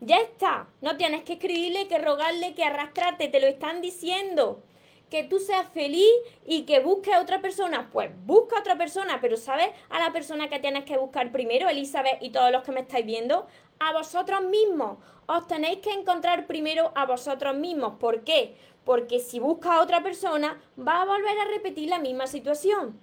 Ya 0.00 0.18
está. 0.18 0.68
No 0.80 0.96
tienes 0.96 1.22
que 1.24 1.34
escribirle, 1.34 1.88
que 1.88 1.98
rogarle, 1.98 2.54
que 2.54 2.64
arrastrarte. 2.64 3.28
Te 3.28 3.40
lo 3.40 3.46
están 3.46 3.80
diciendo. 3.80 4.62
Que 5.10 5.24
tú 5.24 5.38
seas 5.38 5.68
feliz 5.68 6.10
y 6.44 6.62
que 6.62 6.80
busques 6.80 7.14
a 7.14 7.20
otra 7.20 7.40
persona. 7.40 7.90
Pues 7.92 8.10
busca 8.24 8.56
a 8.56 8.60
otra 8.60 8.76
persona. 8.76 9.18
Pero 9.20 9.36
¿sabes 9.36 9.68
a 9.88 9.98
la 9.98 10.12
persona 10.12 10.48
que 10.48 10.58
tienes 10.58 10.84
que 10.84 10.98
buscar 10.98 11.30
primero, 11.32 11.68
Elizabeth 11.68 12.22
y 12.22 12.30
todos 12.30 12.50
los 12.50 12.62
que 12.62 12.72
me 12.72 12.80
estáis 12.80 13.06
viendo? 13.06 13.46
A 13.78 13.92
vosotros 13.92 14.42
mismos. 14.42 14.98
Os 15.26 15.46
tenéis 15.46 15.78
que 15.78 15.92
encontrar 15.92 16.46
primero 16.46 16.92
a 16.94 17.06
vosotros 17.06 17.56
mismos. 17.56 17.94
¿Por 17.98 18.24
qué? 18.24 18.56
Porque 18.84 19.18
si 19.20 19.38
buscas 19.38 19.72
a 19.72 19.82
otra 19.82 20.02
persona, 20.02 20.60
va 20.78 21.02
a 21.02 21.04
volver 21.04 21.38
a 21.38 21.44
repetir 21.52 21.88
la 21.88 21.98
misma 21.98 22.26
situación. 22.26 22.98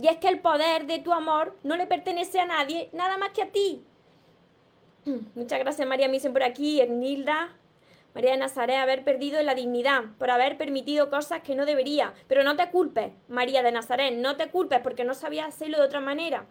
Y 0.00 0.08
es 0.08 0.18
que 0.18 0.28
el 0.28 0.40
poder 0.40 0.86
de 0.86 0.98
tu 0.98 1.12
amor 1.12 1.56
no 1.62 1.76
le 1.76 1.86
pertenece 1.86 2.38
a 2.38 2.46
nadie, 2.46 2.90
nada 2.92 3.16
más 3.16 3.30
que 3.30 3.42
a 3.42 3.50
ti. 3.50 3.82
Muchas 5.34 5.58
gracias 5.58 5.88
María 5.88 6.08
Misen 6.08 6.32
por 6.32 6.42
aquí, 6.42 6.80
Ernilda. 6.80 7.56
María 8.16 8.30
de 8.30 8.38
Nazaret, 8.38 8.78
haber 8.78 9.04
perdido 9.04 9.42
la 9.42 9.54
dignidad 9.54 10.04
por 10.18 10.30
haber 10.30 10.56
permitido 10.56 11.10
cosas 11.10 11.42
que 11.42 11.54
no 11.54 11.66
debería. 11.66 12.14
Pero 12.28 12.44
no 12.44 12.56
te 12.56 12.70
culpes, 12.70 13.12
María 13.28 13.62
de 13.62 13.70
Nazaret, 13.70 14.14
no 14.14 14.38
te 14.38 14.48
culpes 14.48 14.80
porque 14.80 15.04
no 15.04 15.12
sabías 15.12 15.48
hacerlo 15.48 15.76
de 15.76 15.84
otra 15.84 16.00
manera. 16.00 16.46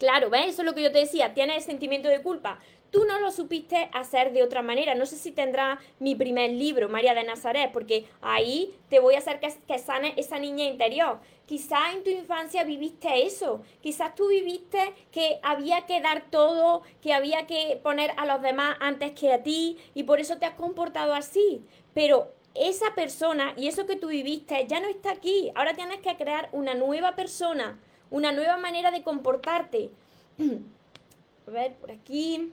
Claro, 0.00 0.28
¿ves? 0.28 0.46
Eso 0.46 0.62
es 0.62 0.66
lo 0.66 0.74
que 0.74 0.82
yo 0.82 0.90
te 0.90 0.98
decía, 0.98 1.34
tienes 1.34 1.58
el 1.58 1.62
sentimiento 1.62 2.08
de 2.08 2.20
culpa 2.20 2.58
tú 2.92 3.06
no 3.06 3.18
lo 3.18 3.32
supiste 3.32 3.88
hacer 3.92 4.32
de 4.32 4.44
otra 4.44 4.62
manera. 4.62 4.94
No 4.94 5.06
sé 5.06 5.16
si 5.16 5.32
tendrá 5.32 5.80
mi 5.98 6.14
primer 6.14 6.50
libro, 6.50 6.88
María 6.88 7.14
de 7.14 7.24
Nazaret, 7.24 7.72
porque 7.72 8.04
ahí 8.20 8.72
te 8.88 9.00
voy 9.00 9.14
a 9.14 9.18
hacer 9.18 9.40
que, 9.40 9.52
que 9.66 9.78
sane 9.78 10.12
esa 10.18 10.38
niña 10.38 10.66
interior. 10.66 11.18
Quizás 11.46 11.94
en 11.94 12.04
tu 12.04 12.10
infancia 12.10 12.64
viviste 12.64 13.26
eso, 13.26 13.62
quizás 13.80 14.14
tú 14.14 14.28
viviste 14.28 14.94
que 15.10 15.40
había 15.42 15.86
que 15.86 16.00
dar 16.00 16.30
todo, 16.30 16.82
que 17.00 17.12
había 17.12 17.46
que 17.46 17.80
poner 17.82 18.12
a 18.16 18.26
los 18.26 18.40
demás 18.40 18.76
antes 18.80 19.12
que 19.12 19.32
a 19.32 19.42
ti 19.42 19.76
y 19.94 20.04
por 20.04 20.20
eso 20.20 20.38
te 20.38 20.46
has 20.46 20.54
comportado 20.54 21.14
así. 21.14 21.64
Pero 21.94 22.32
esa 22.54 22.94
persona 22.94 23.54
y 23.56 23.68
eso 23.68 23.86
que 23.86 23.96
tú 23.96 24.08
viviste 24.08 24.66
ya 24.68 24.80
no 24.80 24.88
está 24.88 25.12
aquí. 25.12 25.50
Ahora 25.54 25.74
tienes 25.74 26.00
que 26.00 26.16
crear 26.16 26.48
una 26.52 26.74
nueva 26.74 27.16
persona, 27.16 27.78
una 28.10 28.32
nueva 28.32 28.56
manera 28.56 28.90
de 28.90 29.02
comportarte. 29.02 29.90
A 31.46 31.50
ver, 31.50 31.74
por 31.74 31.90
aquí. 31.90 32.52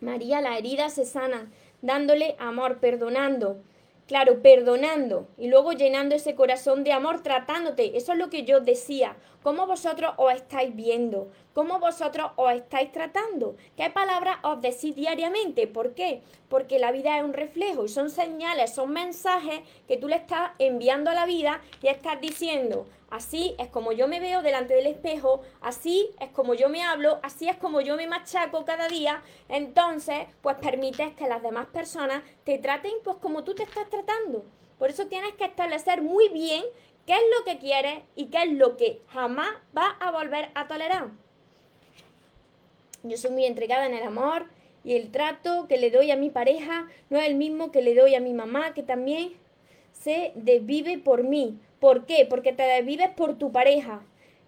María, 0.00 0.40
la 0.40 0.58
herida 0.58 0.88
se 0.88 1.04
sana, 1.04 1.50
dándole 1.82 2.36
amor, 2.38 2.78
perdonando. 2.78 3.62
Claro, 4.06 4.42
perdonando 4.42 5.28
y 5.38 5.48
luego 5.48 5.72
llenando 5.72 6.14
ese 6.14 6.34
corazón 6.34 6.84
de 6.84 6.92
amor, 6.92 7.22
tratándote. 7.22 7.96
Eso 7.96 8.12
es 8.12 8.18
lo 8.18 8.28
que 8.28 8.44
yo 8.44 8.60
decía. 8.60 9.16
¿Cómo 9.42 9.66
vosotros 9.66 10.12
os 10.18 10.34
estáis 10.34 10.76
viendo? 10.76 11.30
¿Cómo 11.54 11.78
vosotros 11.78 12.32
os 12.34 12.52
estáis 12.52 12.90
tratando? 12.90 13.54
¿Qué 13.76 13.88
palabras 13.88 14.38
os 14.42 14.60
decís 14.60 14.96
diariamente? 14.96 15.68
¿Por 15.68 15.94
qué? 15.94 16.20
Porque 16.48 16.80
la 16.80 16.90
vida 16.90 17.16
es 17.16 17.22
un 17.22 17.32
reflejo 17.32 17.84
y 17.84 17.88
son 17.88 18.10
señales, 18.10 18.74
son 18.74 18.92
mensajes 18.92 19.60
que 19.86 19.96
tú 19.96 20.08
le 20.08 20.16
estás 20.16 20.50
enviando 20.58 21.12
a 21.12 21.14
la 21.14 21.26
vida 21.26 21.60
y 21.80 21.86
estás 21.86 22.20
diciendo, 22.20 22.86
Así 23.08 23.54
es 23.60 23.68
como 23.68 23.92
yo 23.92 24.08
me 24.08 24.18
veo 24.18 24.42
delante 24.42 24.74
del 24.74 24.88
espejo, 24.88 25.42
así 25.60 26.10
es 26.18 26.30
como 26.30 26.54
yo 26.54 26.68
me 26.68 26.82
hablo, 26.82 27.20
así 27.22 27.48
es 27.48 27.56
como 27.56 27.80
yo 27.80 27.94
me 27.96 28.08
machaco 28.08 28.64
cada 28.64 28.88
día. 28.88 29.22
Entonces, 29.48 30.26
pues 30.42 30.56
permites 30.56 31.14
que 31.14 31.28
las 31.28 31.40
demás 31.40 31.66
personas 31.66 32.24
te 32.42 32.58
traten 32.58 32.94
pues 33.04 33.18
como 33.18 33.44
tú 33.44 33.54
te 33.54 33.62
estás 33.62 33.88
tratando. 33.88 34.44
Por 34.80 34.90
eso 34.90 35.06
tienes 35.06 35.34
que 35.34 35.44
establecer 35.44 36.02
muy 36.02 36.28
bien 36.30 36.64
qué 37.06 37.12
es 37.12 37.22
lo 37.38 37.44
que 37.44 37.60
quieres 37.60 38.02
y 38.16 38.26
qué 38.26 38.42
es 38.42 38.52
lo 38.54 38.76
que 38.76 39.02
jamás 39.06 39.54
vas 39.72 39.94
a 40.00 40.10
volver 40.10 40.50
a 40.56 40.66
tolerar. 40.66 41.23
Yo 43.04 43.16
soy 43.16 43.30
muy 43.30 43.44
entregada 43.44 43.86
en 43.86 43.94
el 43.94 44.02
amor 44.02 44.46
y 44.82 44.96
el 44.96 45.12
trato 45.12 45.66
que 45.68 45.78
le 45.78 45.90
doy 45.90 46.10
a 46.10 46.16
mi 46.16 46.30
pareja 46.30 46.88
no 47.08 47.18
es 47.18 47.26
el 47.26 47.36
mismo 47.36 47.70
que 47.70 47.82
le 47.82 47.94
doy 47.94 48.16
a 48.16 48.20
mi 48.20 48.34
mamá, 48.34 48.74
que 48.74 48.82
también 48.82 49.34
se 49.92 50.32
desvive 50.34 50.98
por 50.98 51.22
mí 51.22 51.60
¿Por 51.84 52.06
qué? 52.06 52.26
Porque 52.26 52.54
te 52.54 52.62
desvives 52.62 53.10
por 53.10 53.36
tu 53.36 53.52
pareja. 53.52 54.00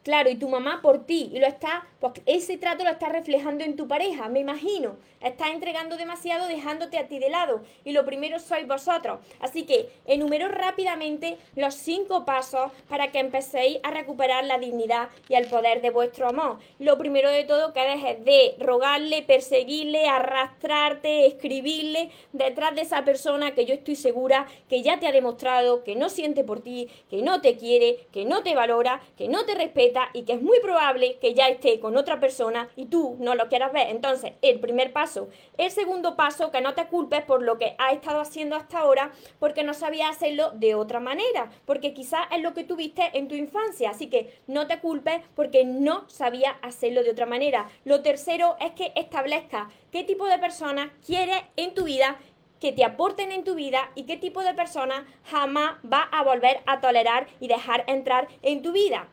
Claro, 0.06 0.30
y 0.30 0.36
tu 0.36 0.48
mamá 0.48 0.82
por 0.82 1.04
ti. 1.04 1.32
Y 1.34 1.40
lo 1.40 1.48
está, 1.48 1.84
pues 1.98 2.12
ese 2.26 2.56
trato 2.58 2.84
lo 2.84 2.90
está 2.90 3.08
reflejando 3.08 3.64
en 3.64 3.74
tu 3.74 3.88
pareja, 3.88 4.28
me 4.28 4.38
imagino. 4.38 4.94
Estás 5.20 5.50
entregando 5.50 5.96
demasiado 5.96 6.46
dejándote 6.46 6.96
a 6.96 7.08
ti 7.08 7.18
de 7.18 7.28
lado. 7.28 7.62
Y 7.84 7.90
lo 7.90 8.04
primero 8.04 8.38
sois 8.38 8.68
vosotros. 8.68 9.18
Así 9.40 9.64
que 9.64 9.88
enumero 10.06 10.46
rápidamente 10.46 11.38
los 11.56 11.74
cinco 11.74 12.24
pasos 12.24 12.70
para 12.88 13.10
que 13.10 13.18
empecéis 13.18 13.80
a 13.82 13.90
recuperar 13.90 14.44
la 14.44 14.58
dignidad 14.58 15.08
y 15.28 15.34
el 15.34 15.48
poder 15.48 15.82
de 15.82 15.90
vuestro 15.90 16.28
amor. 16.28 16.60
Lo 16.78 16.98
primero 16.98 17.28
de 17.28 17.42
todo 17.42 17.72
que 17.72 17.80
dejes 17.80 18.24
de 18.24 18.54
rogarle, 18.60 19.22
perseguirle, 19.22 20.06
arrastrarte, 20.06 21.26
escribirle 21.26 22.10
detrás 22.32 22.76
de 22.76 22.82
esa 22.82 23.04
persona 23.04 23.56
que 23.56 23.64
yo 23.64 23.74
estoy 23.74 23.96
segura 23.96 24.46
que 24.68 24.82
ya 24.82 25.00
te 25.00 25.08
ha 25.08 25.12
demostrado 25.12 25.82
que 25.82 25.96
no 25.96 26.10
siente 26.10 26.44
por 26.44 26.60
ti, 26.60 26.88
que 27.10 27.22
no 27.22 27.40
te 27.40 27.56
quiere, 27.56 28.06
que 28.12 28.24
no 28.24 28.44
te 28.44 28.54
valora, 28.54 29.00
que 29.16 29.26
no 29.26 29.44
te 29.44 29.56
respeta 29.56 29.95
y 30.12 30.22
que 30.24 30.34
es 30.34 30.42
muy 30.42 30.60
probable 30.60 31.18
que 31.20 31.34
ya 31.34 31.48
esté 31.48 31.80
con 31.80 31.96
otra 31.96 32.20
persona 32.20 32.68
y 32.76 32.86
tú 32.86 33.16
no 33.20 33.34
lo 33.34 33.48
quieras 33.48 33.72
ver. 33.72 33.88
Entonces, 33.88 34.32
el 34.42 34.60
primer 34.60 34.92
paso. 34.92 35.28
El 35.56 35.70
segundo 35.70 36.16
paso, 36.16 36.50
que 36.50 36.60
no 36.60 36.74
te 36.74 36.86
culpes 36.86 37.22
por 37.22 37.42
lo 37.42 37.58
que 37.58 37.74
has 37.78 37.94
estado 37.94 38.20
haciendo 38.20 38.56
hasta 38.56 38.78
ahora 38.78 39.12
porque 39.38 39.62
no 39.62 39.74
sabías 39.74 40.10
hacerlo 40.10 40.50
de 40.52 40.74
otra 40.74 41.00
manera, 41.00 41.50
porque 41.64 41.94
quizás 41.94 42.26
es 42.30 42.42
lo 42.42 42.54
que 42.54 42.64
tuviste 42.64 43.10
en 43.14 43.28
tu 43.28 43.34
infancia. 43.34 43.90
Así 43.90 44.08
que 44.08 44.38
no 44.46 44.66
te 44.66 44.80
culpes 44.80 45.20
porque 45.34 45.64
no 45.64 46.08
sabías 46.08 46.54
hacerlo 46.62 47.02
de 47.02 47.10
otra 47.10 47.26
manera. 47.26 47.68
Lo 47.84 48.02
tercero 48.02 48.56
es 48.60 48.72
que 48.72 48.92
establezca 48.94 49.68
qué 49.90 50.04
tipo 50.04 50.26
de 50.26 50.38
persona 50.38 50.92
quieres 51.04 51.42
en 51.56 51.74
tu 51.74 51.84
vida 51.84 52.16
que 52.60 52.72
te 52.72 52.84
aporten 52.84 53.32
en 53.32 53.44
tu 53.44 53.54
vida 53.54 53.90
y 53.94 54.04
qué 54.04 54.16
tipo 54.16 54.42
de 54.42 54.54
persona 54.54 55.06
jamás 55.24 55.76
va 55.90 56.02
a 56.12 56.22
volver 56.22 56.60
a 56.66 56.80
tolerar 56.80 57.26
y 57.40 57.48
dejar 57.48 57.84
entrar 57.86 58.28
en 58.42 58.62
tu 58.62 58.72
vida. 58.72 59.08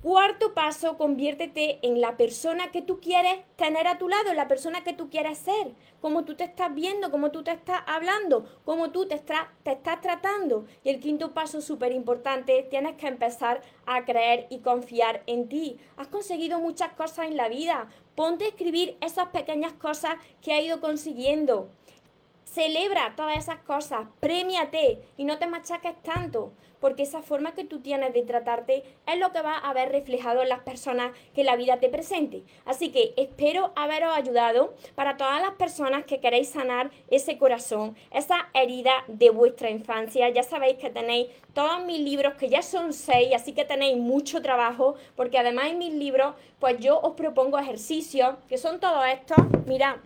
Cuarto 0.00 0.54
paso, 0.54 0.96
conviértete 0.96 1.80
en 1.82 2.00
la 2.00 2.16
persona 2.16 2.70
que 2.70 2.82
tú 2.82 3.00
quieres 3.00 3.40
tener 3.56 3.88
a 3.88 3.98
tu 3.98 4.08
lado, 4.08 4.30
en 4.30 4.36
la 4.36 4.46
persona 4.46 4.84
que 4.84 4.92
tú 4.92 5.10
quieres 5.10 5.38
ser, 5.38 5.72
como 6.00 6.24
tú 6.24 6.36
te 6.36 6.44
estás 6.44 6.72
viendo, 6.72 7.10
como 7.10 7.32
tú 7.32 7.42
te 7.42 7.50
estás 7.50 7.80
hablando, 7.84 8.44
como 8.64 8.92
tú 8.92 9.08
te, 9.08 9.18
te 9.18 9.72
estás 9.72 10.00
tratando. 10.00 10.66
Y 10.84 10.90
el 10.90 11.00
quinto 11.00 11.34
paso, 11.34 11.60
súper 11.60 11.90
importante, 11.90 12.64
tienes 12.70 12.94
que 12.94 13.08
empezar 13.08 13.60
a 13.86 14.04
creer 14.04 14.46
y 14.50 14.60
confiar 14.60 15.24
en 15.26 15.48
ti. 15.48 15.80
Has 15.96 16.06
conseguido 16.06 16.60
muchas 16.60 16.92
cosas 16.92 17.26
en 17.26 17.36
la 17.36 17.48
vida. 17.48 17.88
Ponte 18.14 18.44
a 18.44 18.48
escribir 18.48 18.96
esas 19.00 19.30
pequeñas 19.30 19.72
cosas 19.72 20.14
que 20.40 20.54
has 20.54 20.62
ido 20.62 20.80
consiguiendo. 20.80 21.70
Celebra 22.50 23.12
todas 23.14 23.36
esas 23.36 23.58
cosas, 23.58 24.08
premiate 24.20 25.02
y 25.18 25.24
no 25.24 25.38
te 25.38 25.46
machaques 25.46 26.02
tanto, 26.02 26.52
porque 26.80 27.02
esa 27.02 27.20
forma 27.20 27.52
que 27.52 27.64
tú 27.64 27.80
tienes 27.80 28.14
de 28.14 28.22
tratarte 28.22 28.84
es 29.06 29.18
lo 29.18 29.32
que 29.32 29.42
va 29.42 29.58
a 29.58 29.74
ver 29.74 29.92
reflejado 29.92 30.42
en 30.42 30.48
las 30.48 30.60
personas 30.60 31.12
que 31.34 31.44
la 31.44 31.56
vida 31.56 31.78
te 31.78 31.90
presente. 31.90 32.44
Así 32.64 32.90
que 32.90 33.12
espero 33.18 33.72
haberos 33.76 34.16
ayudado 34.16 34.74
para 34.94 35.18
todas 35.18 35.42
las 35.42 35.52
personas 35.52 36.04
que 36.04 36.20
queréis 36.20 36.48
sanar 36.48 36.90
ese 37.10 37.36
corazón, 37.36 37.96
esa 38.10 38.48
herida 38.54 39.04
de 39.08 39.28
vuestra 39.28 39.68
infancia. 39.68 40.30
Ya 40.30 40.42
sabéis 40.42 40.78
que 40.78 40.88
tenéis 40.88 41.28
todos 41.52 41.84
mis 41.84 42.00
libros, 42.00 42.34
que 42.34 42.48
ya 42.48 42.62
son 42.62 42.94
seis, 42.94 43.34
así 43.34 43.52
que 43.52 43.66
tenéis 43.66 43.98
mucho 43.98 44.40
trabajo, 44.40 44.94
porque 45.16 45.38
además 45.38 45.66
en 45.66 45.78
mis 45.78 45.92
libros, 45.92 46.34
pues 46.58 46.78
yo 46.80 46.98
os 46.98 47.14
propongo 47.14 47.58
ejercicios, 47.58 48.36
que 48.48 48.56
son 48.56 48.80
todos 48.80 49.04
estos, 49.06 49.36
mirad 49.66 49.96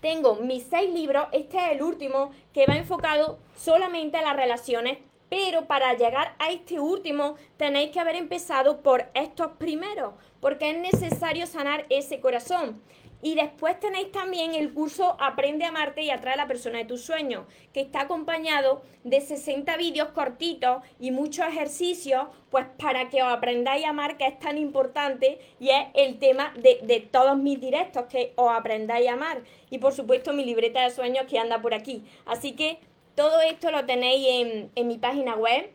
tengo 0.00 0.36
mis 0.36 0.64
seis 0.64 0.92
libros, 0.92 1.28
este 1.32 1.58
es 1.58 1.72
el 1.72 1.82
último 1.82 2.30
que 2.52 2.66
va 2.66 2.76
enfocado 2.76 3.38
solamente 3.56 4.16
a 4.16 4.22
las 4.22 4.36
relaciones, 4.36 4.98
pero 5.28 5.66
para 5.66 5.94
llegar 5.94 6.34
a 6.38 6.50
este 6.50 6.80
último 6.80 7.36
tenéis 7.56 7.92
que 7.92 8.00
haber 8.00 8.16
empezado 8.16 8.82
por 8.82 9.08
estos 9.14 9.52
primeros, 9.58 10.14
porque 10.40 10.70
es 10.70 10.78
necesario 10.78 11.46
sanar 11.46 11.86
ese 11.88 12.20
corazón. 12.20 12.82
Y 13.22 13.34
después 13.34 13.78
tenéis 13.78 14.12
también 14.12 14.54
el 14.54 14.72
curso 14.72 15.16
Aprende 15.20 15.64
a 15.64 15.68
amarte 15.68 16.02
y 16.02 16.10
atrae 16.10 16.34
a 16.34 16.38
la 16.38 16.46
persona 16.46 16.78
de 16.78 16.86
tus 16.86 17.02
sueños, 17.02 17.44
que 17.74 17.80
está 17.82 18.02
acompañado 18.02 18.82
de 19.04 19.20
60 19.20 19.76
vídeos 19.76 20.08
cortitos 20.08 20.82
y 20.98 21.10
muchos 21.10 21.46
ejercicios, 21.46 22.28
pues 22.50 22.66
para 22.78 23.10
que 23.10 23.22
os 23.22 23.30
aprendáis 23.30 23.84
a 23.84 23.90
amar, 23.90 24.16
que 24.16 24.26
es 24.26 24.38
tan 24.38 24.56
importante 24.56 25.38
y 25.58 25.68
es 25.68 25.86
el 25.94 26.18
tema 26.18 26.54
de, 26.56 27.08
todos 27.10 27.36
mis 27.36 27.60
directos, 27.60 28.06
que 28.06 28.32
os 28.36 28.50
aprendáis 28.50 29.08
a 29.08 29.14
amar. 29.14 29.42
Y 29.68 29.78
por 29.78 29.92
supuesto 29.92 30.32
mi 30.32 30.44
libreta 30.44 30.82
de 30.82 30.90
sueños 30.90 31.26
que 31.28 31.38
anda 31.38 31.60
por 31.60 31.74
aquí. 31.74 32.04
Así 32.24 32.52
que 32.52 32.78
todo 33.14 33.42
esto 33.42 33.70
lo 33.70 33.84
tenéis 33.84 34.26
en, 34.28 34.70
en 34.74 34.88
mi 34.88 34.96
página 34.96 35.36
web. 35.36 35.70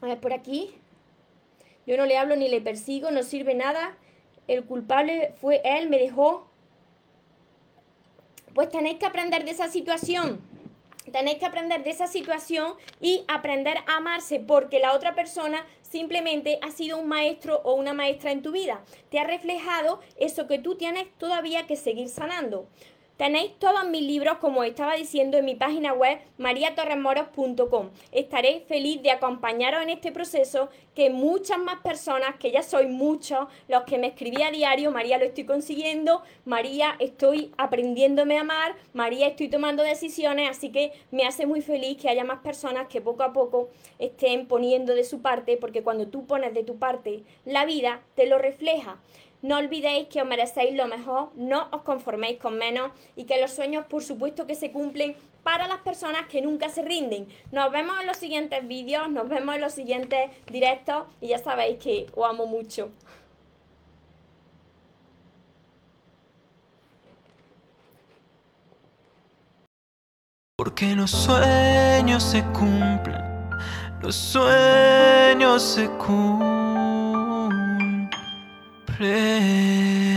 A 0.00 0.06
ver, 0.06 0.18
por 0.18 0.32
aquí. 0.32 0.74
Yo 1.86 1.96
no 1.96 2.06
le 2.06 2.16
hablo 2.16 2.36
ni 2.36 2.48
le 2.48 2.60
persigo, 2.60 3.10
no 3.10 3.22
sirve 3.22 3.54
nada 3.54 3.96
el 4.48 4.64
culpable 4.64 5.34
fue 5.40 5.60
él, 5.64 5.88
me 5.88 5.98
dejó. 5.98 6.48
Pues 8.54 8.70
tenéis 8.70 8.98
que 8.98 9.06
aprender 9.06 9.44
de 9.44 9.52
esa 9.52 9.68
situación. 9.68 10.40
Tenéis 11.12 11.38
que 11.38 11.46
aprender 11.46 11.84
de 11.84 11.90
esa 11.90 12.06
situación 12.06 12.74
y 13.00 13.24
aprender 13.28 13.78
a 13.86 13.96
amarse 13.96 14.40
porque 14.40 14.78
la 14.78 14.92
otra 14.92 15.14
persona 15.14 15.64
simplemente 15.82 16.58
ha 16.62 16.70
sido 16.70 16.98
un 16.98 17.08
maestro 17.08 17.60
o 17.64 17.74
una 17.74 17.94
maestra 17.94 18.30
en 18.32 18.42
tu 18.42 18.52
vida. 18.52 18.82
Te 19.10 19.18
ha 19.18 19.24
reflejado 19.24 20.00
eso 20.16 20.46
que 20.46 20.58
tú 20.58 20.74
tienes 20.74 21.06
todavía 21.18 21.66
que 21.66 21.76
seguir 21.76 22.08
sanando. 22.08 22.66
Tenéis 23.18 23.50
todos 23.58 23.84
mis 23.88 24.02
libros, 24.02 24.38
como 24.38 24.62
estaba 24.62 24.94
diciendo, 24.94 25.38
en 25.38 25.44
mi 25.44 25.56
página 25.56 25.92
web 25.92 26.20
mariatorremoros.com. 26.38 27.90
Estaré 28.12 28.60
feliz 28.68 29.02
de 29.02 29.10
acompañaros 29.10 29.82
en 29.82 29.90
este 29.90 30.12
proceso 30.12 30.68
que 30.94 31.10
muchas 31.10 31.58
más 31.58 31.80
personas, 31.80 32.36
que 32.36 32.52
ya 32.52 32.62
soy 32.62 32.86
muchos, 32.86 33.48
los 33.66 33.82
que 33.82 33.98
me 33.98 34.06
escribí 34.06 34.40
a 34.42 34.52
diario, 34.52 34.92
María 34.92 35.18
lo 35.18 35.24
estoy 35.24 35.46
consiguiendo, 35.46 36.22
María 36.44 36.94
estoy 37.00 37.50
aprendiéndome 37.58 38.38
a 38.38 38.42
amar, 38.42 38.76
María 38.92 39.26
estoy 39.26 39.48
tomando 39.48 39.82
decisiones, 39.82 40.48
así 40.48 40.70
que 40.70 40.92
me 41.10 41.26
hace 41.26 41.44
muy 41.44 41.60
feliz 41.60 42.00
que 42.00 42.08
haya 42.08 42.22
más 42.22 42.38
personas 42.38 42.86
que 42.86 43.00
poco 43.00 43.24
a 43.24 43.32
poco 43.32 43.70
estén 43.98 44.46
poniendo 44.46 44.94
de 44.94 45.02
su 45.02 45.22
parte, 45.22 45.56
porque 45.56 45.82
cuando 45.82 46.06
tú 46.06 46.24
pones 46.24 46.54
de 46.54 46.62
tu 46.62 46.78
parte, 46.78 47.24
la 47.44 47.64
vida 47.64 48.00
te 48.14 48.26
lo 48.26 48.38
refleja. 48.38 49.00
No 49.40 49.56
olvidéis 49.56 50.08
que 50.08 50.20
os 50.20 50.26
merecéis 50.26 50.74
lo 50.74 50.86
mejor, 50.86 51.30
no 51.36 51.68
os 51.70 51.82
conforméis 51.82 52.38
con 52.38 52.58
menos 52.58 52.90
y 53.14 53.24
que 53.24 53.40
los 53.40 53.52
sueños 53.52 53.86
por 53.86 54.02
supuesto 54.02 54.46
que 54.46 54.56
se 54.56 54.72
cumplen 54.72 55.14
para 55.44 55.68
las 55.68 55.78
personas 55.78 56.26
que 56.26 56.42
nunca 56.42 56.68
se 56.68 56.82
rinden. 56.82 57.28
Nos 57.52 57.70
vemos 57.70 57.98
en 58.00 58.06
los 58.06 58.16
siguientes 58.16 58.66
vídeos, 58.66 59.08
nos 59.08 59.28
vemos 59.28 59.54
en 59.54 59.60
los 59.60 59.72
siguientes 59.72 60.30
directos 60.46 61.04
y 61.20 61.28
ya 61.28 61.38
sabéis 61.38 61.78
que 61.78 62.06
os 62.14 62.28
amo 62.28 62.46
mucho. 62.46 62.90
Porque 70.56 70.96
los 70.96 71.12
sueños 71.12 72.24
se 72.24 72.42
cumplen, 72.46 73.22
los 74.02 74.16
sueños 74.16 75.62
se 75.62 75.88
cumplen. 75.90 76.67
Pray. 78.98 80.07